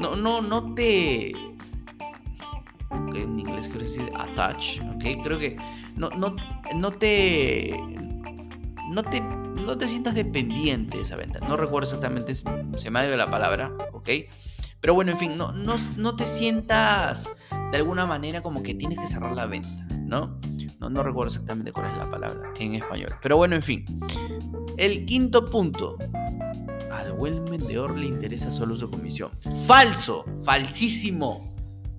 No, 0.00 0.16
no, 0.16 0.40
no 0.42 0.74
te... 0.74 1.30
en 2.90 3.38
inglés 3.38 3.68
quiero 3.68 3.84
decir 3.84 4.10
attach, 4.16 4.80
¿ok? 4.94 5.22
Creo 5.22 5.38
que 5.38 5.56
no, 5.96 6.10
no, 6.10 6.34
no 6.74 6.90
te... 6.92 7.74
No 8.90 9.04
te, 9.04 9.20
no 9.20 9.78
te 9.78 9.86
sientas 9.86 10.16
dependiente 10.16 10.96
de 10.96 11.04
esa 11.04 11.14
venta. 11.14 11.38
No 11.40 11.56
recuerdo 11.56 11.88
exactamente, 11.88 12.34
se 12.34 12.90
me 12.90 12.98
ha 12.98 13.06
ido 13.06 13.16
la 13.16 13.30
palabra, 13.30 13.72
¿ok? 13.92 14.08
Pero 14.80 14.94
bueno, 14.94 15.12
en 15.12 15.18
fin, 15.18 15.36
no, 15.36 15.52
no, 15.52 15.76
no 15.96 16.16
te 16.16 16.26
sientas 16.26 17.30
de 17.70 17.76
alguna 17.76 18.04
manera 18.04 18.42
como 18.42 18.64
que 18.64 18.74
tienes 18.74 18.98
que 18.98 19.06
cerrar 19.06 19.36
la 19.36 19.46
venta, 19.46 19.86
¿no? 20.00 20.40
¿no? 20.80 20.90
No 20.90 21.02
recuerdo 21.04 21.28
exactamente 21.28 21.70
cuál 21.72 21.90
es 21.92 21.98
la 21.98 22.10
palabra 22.10 22.52
en 22.58 22.74
español. 22.74 23.14
Pero 23.22 23.36
bueno, 23.36 23.54
en 23.54 23.62
fin. 23.62 23.84
El 24.76 25.04
quinto 25.04 25.44
punto. 25.44 25.96
Al 26.90 27.12
buen 27.12 27.44
vendedor 27.44 27.96
le 27.96 28.06
interesa 28.06 28.50
solo 28.50 28.74
su 28.74 28.90
comisión. 28.90 29.30
Falso, 29.66 30.24
falsísimo, 30.42 31.54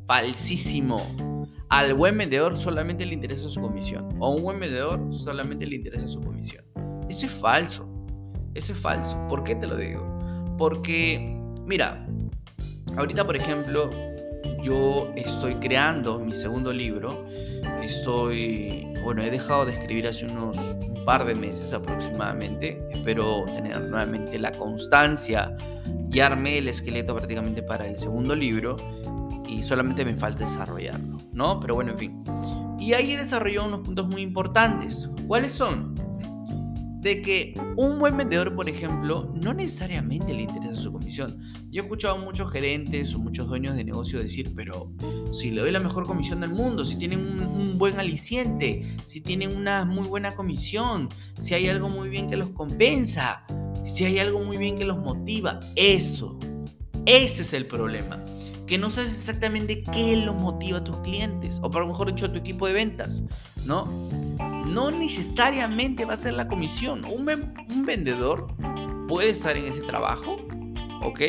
falsísimo. 0.07 1.47
Al 1.69 1.93
buen 1.93 2.17
vendedor 2.17 2.57
solamente 2.57 3.05
le 3.05 3.13
interesa 3.13 3.47
su 3.47 3.61
comisión. 3.61 4.09
O 4.19 4.25
a 4.25 4.29
un 4.29 4.43
buen 4.43 4.59
vendedor 4.59 5.13
solamente 5.13 5.65
le 5.65 5.77
interesa 5.77 6.05
su 6.05 6.19
comisión. 6.19 6.65
Eso 7.11 7.25
es 7.25 7.33
falso. 7.33 7.85
Eso 8.53 8.71
es 8.71 8.79
falso. 8.79 9.17
¿Por 9.27 9.43
qué 9.43 9.53
te 9.53 9.67
lo 9.67 9.75
digo? 9.75 10.01
Porque, 10.57 11.37
mira, 11.65 12.07
ahorita 12.95 13.25
por 13.25 13.35
ejemplo, 13.35 13.89
yo 14.63 15.11
estoy 15.17 15.55
creando 15.55 16.19
mi 16.19 16.33
segundo 16.33 16.71
libro. 16.71 17.25
Estoy, 17.83 18.87
bueno, 19.03 19.23
he 19.23 19.29
dejado 19.29 19.65
de 19.65 19.73
escribir 19.73 20.07
hace 20.07 20.25
unos 20.25 20.57
un 20.57 21.03
par 21.03 21.25
de 21.25 21.35
meses 21.35 21.73
aproximadamente. 21.73 22.81
Espero 22.91 23.43
tener 23.43 23.81
nuevamente 23.81 24.39
la 24.39 24.53
constancia. 24.53 25.53
Ya 26.07 26.27
armé 26.27 26.59
el 26.59 26.69
esqueleto 26.69 27.13
prácticamente 27.13 27.61
para 27.61 27.87
el 27.87 27.97
segundo 27.97 28.37
libro 28.37 28.77
y 29.49 29.63
solamente 29.63 30.05
me 30.05 30.15
falta 30.15 30.45
desarrollarlo, 30.45 31.17
¿no? 31.33 31.59
Pero 31.59 31.75
bueno, 31.75 31.91
en 31.91 31.97
fin. 31.97 32.23
Y 32.79 32.93
ahí 32.93 33.11
he 33.11 33.17
desarrollado 33.17 33.67
unos 33.67 33.81
puntos 33.81 34.07
muy 34.07 34.21
importantes. 34.21 35.09
¿Cuáles 35.27 35.51
son? 35.51 35.90
De 37.01 37.21
que 37.23 37.59
un 37.77 37.97
buen 37.97 38.15
vendedor, 38.15 38.55
por 38.55 38.69
ejemplo, 38.69 39.33
no 39.41 39.53
necesariamente 39.55 40.33
le 40.33 40.43
interesa 40.43 40.75
su 40.75 40.91
comisión. 40.91 41.39
Yo 41.71 41.81
he 41.81 41.85
escuchado 41.85 42.15
a 42.15 42.19
muchos 42.19 42.51
gerentes 42.51 43.15
o 43.15 43.19
muchos 43.19 43.47
dueños 43.47 43.75
de 43.75 43.83
negocio 43.83 44.19
decir, 44.19 44.53
pero 44.55 44.91
si 45.33 45.49
le 45.49 45.61
doy 45.61 45.71
la 45.71 45.79
mejor 45.79 46.05
comisión 46.05 46.41
del 46.41 46.51
mundo, 46.51 46.85
si 46.85 46.95
tienen 46.97 47.19
un, 47.21 47.79
buen 47.79 47.99
aliciente, 47.99 48.95
si 49.03 49.21
tienen 49.21 49.57
una 49.57 49.83
muy 49.85 50.07
buena 50.07 50.35
comisión, 50.35 51.09
si 51.39 51.55
hay 51.55 51.67
algo 51.67 51.89
muy 51.89 52.09
bien 52.09 52.29
que 52.29 52.37
los 52.37 52.49
compensa, 52.49 53.45
si 53.83 54.05
hay 54.05 54.19
algo 54.19 54.39
muy 54.41 54.57
bien 54.57 54.77
que 54.77 54.85
los 54.85 54.99
motiva, 54.99 55.59
eso, 55.75 56.37
ese 57.07 57.41
es 57.41 57.53
el 57.53 57.65
problema. 57.65 58.23
Que 58.71 58.77
no 58.77 58.89
sabes 58.89 59.11
exactamente 59.19 59.83
qué 59.83 60.15
los 60.15 60.33
motiva 60.33 60.77
a 60.77 60.83
tus 60.85 60.95
clientes, 60.99 61.59
o 61.61 61.69
por 61.69 61.81
lo 61.81 61.89
mejor 61.89 62.07
dicho 62.07 62.27
a 62.27 62.31
tu 62.31 62.37
equipo 62.37 62.67
de 62.67 62.71
ventas, 62.71 63.21
¿no? 63.65 63.83
no 64.65 64.89
necesariamente 64.91 66.05
va 66.05 66.13
a 66.13 66.15
ser 66.15 66.35
la 66.35 66.47
comisión. 66.47 67.03
Un, 67.03 67.25
vendedor 67.85 68.47
puede 69.09 69.31
estar 69.31 69.57
en 69.57 69.65
ese 69.65 69.81
trabajo, 69.81 70.37
¿ok? 71.03 71.19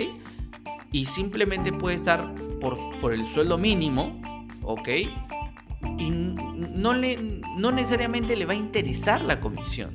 Y 0.93 1.05
simplemente 1.07 1.73
puede 1.73 1.97
estar 1.97 2.33
por, 2.61 3.13
el 3.13 3.27
sueldo 3.35 3.59
mínimo, 3.59 4.23
¿ok? 4.63 4.89
Y 5.99 6.11
no 6.13 7.73
necesariamente 7.73 8.37
le 8.37 8.47
va 8.47 8.53
a 8.53 8.57
interesar 8.57 9.21
la 9.21 9.41
comisión. 9.41 9.91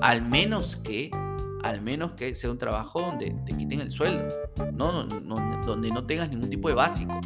Al 0.00 0.22
menos 0.22 0.76
que, 0.76 1.10
al 1.62 1.80
menos 1.80 2.12
que 2.12 2.34
sea 2.34 2.50
un 2.50 2.58
trabajo 2.58 3.00
donde 3.00 3.34
te 3.46 3.56
quiten 3.56 3.80
el 3.80 3.90
sueldo, 3.90 4.24
no, 4.72 5.04
donde 5.04 5.90
no 5.90 6.04
tengas 6.04 6.28
ningún 6.30 6.50
tipo 6.50 6.68
de 6.68 6.74
básico. 6.74 7.20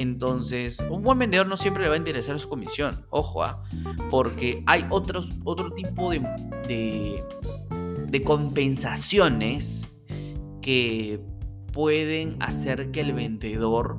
Entonces, 0.00 0.82
un 0.88 1.02
buen 1.02 1.18
vendedor 1.18 1.46
no 1.46 1.58
siempre 1.58 1.82
le 1.82 1.90
va 1.90 1.94
a 1.94 1.98
interesar 1.98 2.40
su 2.40 2.48
comisión, 2.48 3.04
ojo, 3.10 3.44
¿ah? 3.44 3.62
porque 4.10 4.62
hay 4.66 4.86
otros, 4.88 5.30
otro 5.44 5.72
tipo 5.72 6.10
de, 6.10 7.22
de, 8.08 8.22
compensaciones 8.24 9.86
que 10.62 11.20
pueden 11.74 12.36
hacer 12.40 12.90
que 12.92 13.02
el 13.02 13.12
vendedor 13.12 13.98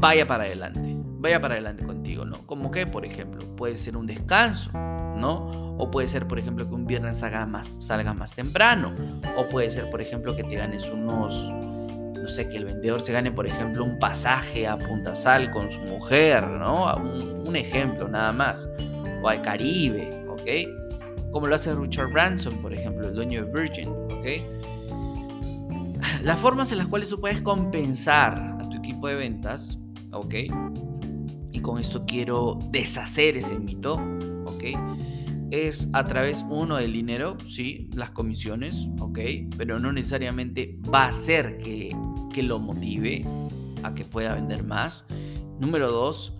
vaya 0.00 0.26
para 0.26 0.44
adelante, 0.44 0.96
vaya 1.20 1.40
para 1.40 1.54
adelante 1.54 1.84
contigo, 1.84 2.24
¿no? 2.24 2.44
Como 2.44 2.72
que, 2.72 2.88
por 2.88 3.06
ejemplo, 3.06 3.54
puede 3.54 3.76
ser 3.76 3.96
un 3.96 4.06
descanso, 4.06 4.72
¿no? 4.72 5.61
O 5.82 5.90
puede 5.90 6.06
ser, 6.06 6.28
por 6.28 6.38
ejemplo, 6.38 6.64
que 6.68 6.74
un 6.76 6.86
viernes 6.86 7.16
salga 7.18 7.44
más, 7.44 8.34
temprano, 8.36 8.94
o 9.36 9.48
puede 9.48 9.68
ser, 9.68 9.90
por 9.90 10.00
ejemplo, 10.00 10.32
que 10.32 10.44
te 10.44 10.54
ganes 10.54 10.88
unos 10.88 11.34
no 12.22 12.28
sé, 12.28 12.48
que 12.48 12.58
el 12.58 12.66
vendedor 12.66 13.00
se 13.00 13.12
gane, 13.12 13.32
por 13.32 13.48
ejemplo, 13.48 13.82
un 13.82 13.98
pasaje 13.98 14.68
a 14.68 14.78
Punta 14.78 15.12
Sal 15.12 15.50
con 15.50 15.72
su 15.72 15.80
mujer, 15.80 16.46
¿no? 16.46 16.94
Un, 16.94 17.56
ejemplo 17.56 18.06
nada 18.06 18.32
más. 18.32 18.68
O 19.24 19.28
al 19.28 19.42
Caribe, 19.42 20.24
¿ok? 20.28 21.32
Como 21.32 21.48
lo 21.48 21.56
hace 21.56 21.74
Richard 21.74 22.12
Branson, 22.12 22.62
por 22.62 22.72
ejemplo, 22.72 23.08
el 23.08 23.14
dueño 23.16 23.44
de 23.44 23.52
Virgin, 23.52 23.88
¿ok? 23.88 24.26
Las 26.22 26.38
formas 26.38 26.70
en 26.70 26.78
las 26.78 26.86
cuales 26.86 27.08
tú 27.08 27.20
puedes 27.20 27.40
compensar 27.40 28.38
a 28.60 28.68
tu 28.68 28.76
equipo 28.76 29.08
de 29.08 29.16
ventas, 29.16 29.80
¿ok? 30.12 30.34
Y 31.50 31.58
con 31.58 31.80
esto 31.80 32.04
quiero 32.06 32.56
deshacer 32.70 33.36
ese 33.36 33.58
mito, 33.58 33.94
¿ok? 34.46 34.62
Es 35.52 35.86
a 35.92 36.04
través, 36.04 36.44
uno, 36.48 36.76
del 36.76 36.94
dinero, 36.94 37.36
sí, 37.46 37.90
las 37.94 38.10
comisiones, 38.10 38.88
ok, 38.98 39.18
pero 39.58 39.78
no 39.78 39.92
necesariamente 39.92 40.78
va 40.92 41.08
a 41.08 41.12
ser 41.12 41.58
que, 41.58 41.94
que 42.32 42.42
lo 42.42 42.58
motive 42.58 43.22
a 43.82 43.94
que 43.94 44.04
pueda 44.04 44.34
vender 44.34 44.64
más. 44.64 45.04
Número 45.60 45.92
dos, 45.92 46.32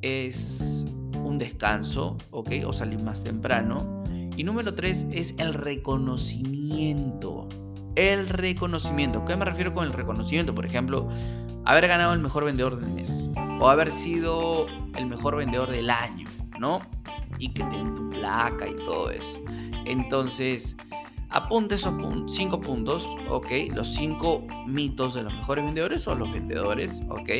es 0.00 0.84
un 1.22 1.36
descanso, 1.38 2.16
ok, 2.30 2.50
o 2.66 2.72
salir 2.72 3.02
más 3.02 3.22
temprano. 3.22 4.02
Y 4.34 4.44
número 4.44 4.74
tres 4.74 5.06
es 5.12 5.34
el 5.38 5.52
reconocimiento. 5.52 7.48
El 7.96 8.30
reconocimiento. 8.30 9.26
¿Qué 9.26 9.36
me 9.36 9.44
refiero 9.44 9.74
con 9.74 9.84
el 9.84 9.92
reconocimiento? 9.92 10.54
Por 10.54 10.64
ejemplo, 10.64 11.10
haber 11.66 11.86
ganado 11.86 12.14
el 12.14 12.20
mejor 12.20 12.44
vendedor 12.44 12.80
del 12.80 12.90
mes 12.90 13.28
o 13.60 13.68
haber 13.68 13.90
sido 13.90 14.66
el 14.96 15.06
mejor 15.06 15.36
vendedor 15.36 15.70
del 15.70 15.90
año, 15.90 16.28
¿no? 16.64 16.80
y 17.38 17.52
que 17.52 17.62
tienen 17.64 17.94
tu 17.94 18.08
placa 18.10 18.66
y 18.66 18.74
todo 18.76 19.10
eso. 19.10 19.38
Entonces, 19.84 20.76
apunte 21.30 21.74
esos 21.74 21.92
cinco 22.28 22.60
puntos, 22.60 23.06
¿ok? 23.28 23.50
Los 23.74 23.92
cinco 23.92 24.46
mitos 24.66 25.14
de 25.14 25.24
los 25.24 25.34
mejores 25.34 25.64
vendedores 25.64 26.06
o 26.08 26.14
los 26.14 26.32
vendedores, 26.32 27.00
¿ok? 27.10 27.30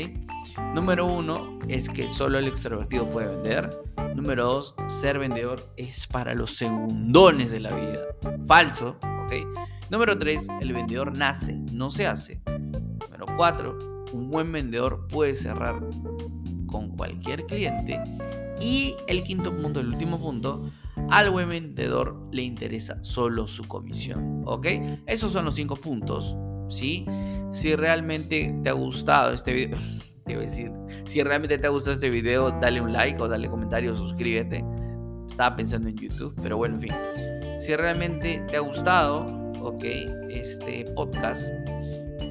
Número 0.75 1.07
uno 1.07 1.59
es 1.69 1.89
que 1.89 2.09
solo 2.09 2.39
el 2.39 2.49
extrovertido 2.49 3.09
puede 3.09 3.29
vender. 3.29 3.71
Número 4.15 4.45
dos, 4.45 4.75
ser 4.89 5.19
vendedor 5.19 5.73
es 5.77 6.07
para 6.07 6.35
los 6.35 6.57
segundones 6.57 7.51
de 7.51 7.61
la 7.61 7.75
vida. 7.75 8.01
Falso, 8.47 8.99
¿ok? 9.25 9.33
Número 9.91 10.19
tres, 10.19 10.47
el 10.61 10.73
vendedor 10.73 11.17
nace, 11.17 11.55
no 11.73 11.91
se 11.91 12.07
hace. 12.07 12.43
Número 12.47 13.27
cuatro, 13.37 13.79
un 14.13 14.29
buen 14.31 14.53
vendedor 14.53 15.07
puede 15.09 15.35
cerrar 15.35 15.81
con 16.67 16.91
cualquier 16.97 17.47
cliente 17.47 18.01
y 18.61 18.97
el 19.07 19.23
quinto 19.23 19.55
punto, 19.55 19.81
el 19.81 19.88
último 19.88 20.21
punto, 20.21 20.71
al 21.11 21.31
buen 21.31 21.49
vendedor 21.49 22.17
le 22.33 22.43
interesa 22.43 22.99
solo 23.03 23.47
su 23.47 23.62
comisión. 23.64 24.43
¿Ok? 24.47 24.67
Esos 25.07 25.33
son 25.33 25.45
los 25.45 25.55
cinco 25.55 25.77
puntos. 25.77 26.37
¿Sí? 26.69 27.07
Si 27.51 27.77
realmente 27.77 28.59
te 28.62 28.71
ha 28.71 28.73
gustado 28.73 29.33
este 29.33 29.53
video, 29.53 29.79
te 30.25 30.35
voy 30.35 30.45
a 30.45 30.49
decir, 30.49 30.73
si 31.07 31.23
realmente 31.23 31.59
te 31.59 31.67
ha 31.67 31.71
gustado 31.71 31.95
este 31.95 32.11
video, 32.11 32.51
dale 32.61 32.81
un 32.81 32.93
like 32.93 33.23
o 33.23 33.29
dale 33.29 33.49
comentario, 33.49 33.95
suscríbete. 33.95 34.64
Estaba 35.29 35.57
pensando 35.57 35.88
en 35.88 35.97
YouTube, 35.97 36.35
pero 36.43 36.57
bueno, 36.57 36.77
en 36.77 36.83
fin. 36.83 36.93
Si 37.61 37.75
realmente 37.75 38.45
te 38.49 38.57
ha 38.57 38.61
gustado, 38.61 39.27
ok, 39.61 39.85
este 40.31 40.85
podcast, 40.95 41.43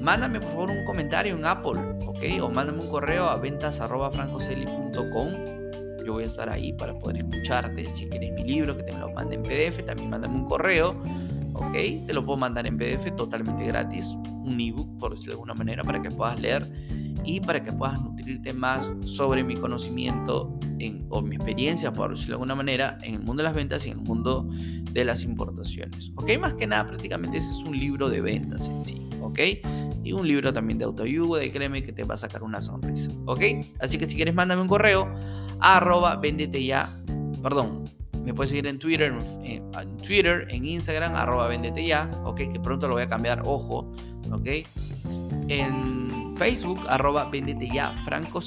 mándame 0.02 0.40
por 0.40 0.52
favor 0.52 0.72
un 0.72 0.86
comentario 0.86 1.36
en 1.36 1.46
Apple, 1.46 1.80
ok, 2.06 2.24
o 2.42 2.50
mándame 2.50 2.80
un 2.82 2.90
correo 2.90 3.26
a 3.26 3.36
ventas.francoseli.com. 3.38 5.63
Yo 6.06 6.14
voy 6.14 6.24
a 6.24 6.28
estar 6.28 6.50
ahí 6.50 6.74
para 6.74 6.98
poder 6.98 7.18
escucharte. 7.18 7.86
Si 7.90 8.06
quieres 8.06 8.34
mi 8.34 8.44
libro, 8.44 8.76
que 8.76 8.84
te 8.84 8.94
lo 8.94 9.12
mande 9.12 9.36
en 9.36 9.44
PDF, 9.44 9.86
también 9.86 10.10
mándame 10.10 10.36
un 10.36 10.46
correo, 10.46 10.96
ok, 11.54 11.74
te 12.06 12.14
lo 12.14 12.26
puedo 12.26 12.38
mandar 12.38 12.68
en 12.68 12.78
PDF 12.78 13.16
totalmente 13.16 13.66
gratis, 13.66 14.16
un 14.44 14.60
ebook 14.60 14.98
por 15.00 15.12
decirlo 15.12 15.32
de 15.32 15.36
alguna 15.36 15.54
manera, 15.54 15.84
para 15.84 16.02
que 16.02 16.10
puedas 16.10 16.40
leer 16.40 16.68
y 17.26 17.40
para 17.40 17.64
que 17.64 17.72
puedas 17.72 18.02
nutrirte 18.02 18.54
más 18.54 18.86
sobre 19.06 19.44
mi 19.44 19.56
conocimiento 19.56 20.58
en, 20.80 21.06
o 21.10 21.22
mi 21.22 21.36
experiencia, 21.36 21.94
por 21.94 22.12
decirlo 22.12 22.32
de 22.32 22.36
alguna 22.36 22.56
manera, 22.56 22.98
en 23.04 23.16
el 23.16 23.20
mundo 23.22 23.42
de 23.42 23.44
las 23.44 23.56
ventas 23.56 23.86
y 23.86 23.92
en 23.92 24.00
el 24.00 24.04
mundo 24.04 24.48
de 24.92 25.06
las 25.06 25.24
importaciones. 25.24 26.12
¿Ok? 26.16 26.32
Más 26.40 26.54
que 26.56 26.68
nada, 26.68 26.88
prácticamente 26.88 27.38
ese 27.38 27.50
es 27.50 27.58
un 27.58 27.78
libro 27.78 28.10
de 28.10 28.22
ventas 28.22 28.68
en 28.68 28.82
sí. 28.82 29.10
¿Ok? 29.22 29.40
Y 30.04 30.12
un 30.12 30.28
libro 30.28 30.52
también 30.52 30.78
de 30.78 30.86
autoayuda 30.86 31.44
y 31.44 31.52
créeme 31.52 31.84
que 31.84 31.94
te 31.94 32.04
va 32.04 32.16
a 32.16 32.18
sacar 32.18 32.44
una 32.44 32.60
sonrisa. 32.60 33.10
¿Ok? 33.26 33.42
Así 33.80 33.98
que 33.98 34.06
si 34.06 34.16
quieres, 34.16 34.34
mándame 34.34 34.62
un 34.62 34.68
correo 34.68 35.08
arroba 35.64 36.18
vendete 36.18 36.64
ya. 36.64 36.90
Perdón, 37.42 37.86
me 38.24 38.34
puedes 38.34 38.52
seguir 38.52 38.68
en 38.68 38.80
Twitter, 38.80 39.14
en, 39.44 39.98
Twitter, 39.98 40.48
en 40.50 40.66
Instagram, 40.66 41.16
arroba 41.16 41.48
vendete 41.48 41.86
ya, 41.86 42.10
ok, 42.24 42.38
que 42.52 42.60
pronto 42.60 42.88
lo 42.88 42.94
voy 42.94 43.04
a 43.04 43.10
cambiar, 43.10 43.42
ojo, 43.46 43.92
ok. 44.32 44.48
En 45.50 46.36
Facebook, 46.38 46.80
arroba 46.88 47.30
vendete 47.30 47.68
ya 47.68 47.92
Franco 48.06 48.42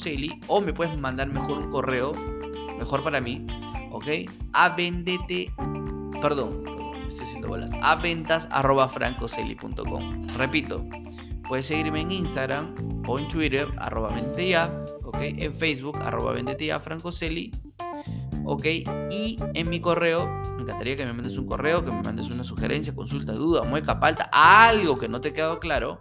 o 0.46 0.60
me 0.60 0.72
puedes 0.72 0.96
mandar 0.98 1.28
mejor 1.28 1.58
un 1.58 1.70
correo, 1.70 2.14
mejor 2.78 3.02
para 3.02 3.20
mí, 3.20 3.46
¿ok? 3.90 4.06
A 4.52 4.70
vendete, 4.70 5.52
perdón, 6.22 6.62
estoy 7.08 7.26
haciendo 7.26 7.48
bolas, 7.48 7.70
a 7.82 7.96
ventas 7.96 8.48
arroba 8.50 8.88
francoceli.com. 8.88 10.26
Repito, 10.36 10.86
puedes 11.48 11.66
seguirme 11.66 12.00
en 12.00 12.12
Instagram 12.12 12.74
o 13.06 13.18
en 13.18 13.28
Twitter, 13.28 13.68
arroba 13.78 14.14
vendete 14.14 14.48
ya, 14.48 14.84
¿ok? 15.04 15.18
En 15.20 15.54
Facebook, 15.54 15.96
arroba 15.98 16.32
vendete 16.32 16.66
ya 16.66 16.80
Francoceli, 16.80 17.52
¿ok? 18.44 18.64
Y 19.10 19.38
en 19.54 19.68
mi 19.68 19.80
correo, 19.80 20.26
me 20.56 20.62
encantaría 20.62 20.96
que 20.96 21.06
me 21.06 21.12
mandes 21.12 21.38
un 21.38 21.46
correo, 21.46 21.84
que 21.84 21.90
me 21.90 22.02
mandes 22.02 22.28
una 22.28 22.44
sugerencia, 22.44 22.94
consulta, 22.94 23.32
duda, 23.32 23.62
mueca, 23.62 23.96
falta, 23.96 24.28
algo 24.32 24.98
que 24.98 25.08
no 25.08 25.20
te 25.20 25.32
quedado 25.32 25.58
claro 25.58 25.98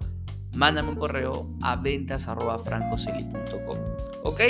mándame 0.55 0.89
un 0.89 0.95
correo 0.95 1.47
a 1.61 1.75
ventas.francoseli.com. 1.75 3.77
¿Ok? 4.23 4.41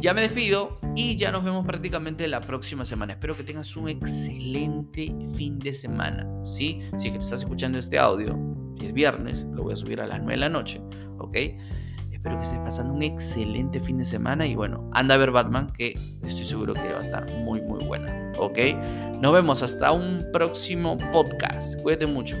Ya 0.00 0.14
me 0.14 0.22
despido 0.22 0.78
y 0.94 1.16
ya 1.16 1.30
nos 1.32 1.44
vemos 1.44 1.66
prácticamente 1.66 2.26
la 2.28 2.40
próxima 2.40 2.84
semana. 2.84 3.14
Espero 3.14 3.36
que 3.36 3.42
tengas 3.42 3.74
un 3.76 3.88
excelente 3.88 5.12
fin 5.34 5.58
de 5.58 5.72
semana. 5.72 6.28
¿sí? 6.44 6.82
Si 6.96 7.08
es 7.08 7.16
estás 7.16 7.40
escuchando 7.40 7.78
este 7.78 7.98
audio, 7.98 8.38
es 8.84 8.92
viernes, 8.92 9.46
lo 9.52 9.62
voy 9.62 9.72
a 9.72 9.76
subir 9.76 10.00
a 10.00 10.06
las 10.06 10.18
9 10.18 10.32
de 10.32 10.38
la 10.38 10.48
noche. 10.48 10.80
¿Ok? 11.18 11.36
Espero 12.12 12.38
que 12.38 12.44
estés 12.44 12.58
pasando 12.58 12.92
un 12.92 13.02
excelente 13.02 13.78
fin 13.80 13.98
de 13.98 14.04
semana 14.04 14.46
y 14.46 14.56
bueno, 14.56 14.90
anda 14.92 15.14
a 15.14 15.18
ver 15.18 15.30
Batman 15.30 15.68
que 15.68 15.94
estoy 16.24 16.44
seguro 16.44 16.74
que 16.74 16.92
va 16.92 16.98
a 16.98 17.02
estar 17.02 17.30
muy 17.40 17.62
muy 17.62 17.84
buena. 17.84 18.32
¿Ok? 18.38 18.58
Nos 19.20 19.32
vemos 19.32 19.62
hasta 19.62 19.92
un 19.92 20.26
próximo 20.32 20.96
podcast. 21.12 21.80
Cuídate 21.82 22.06
mucho. 22.06 22.36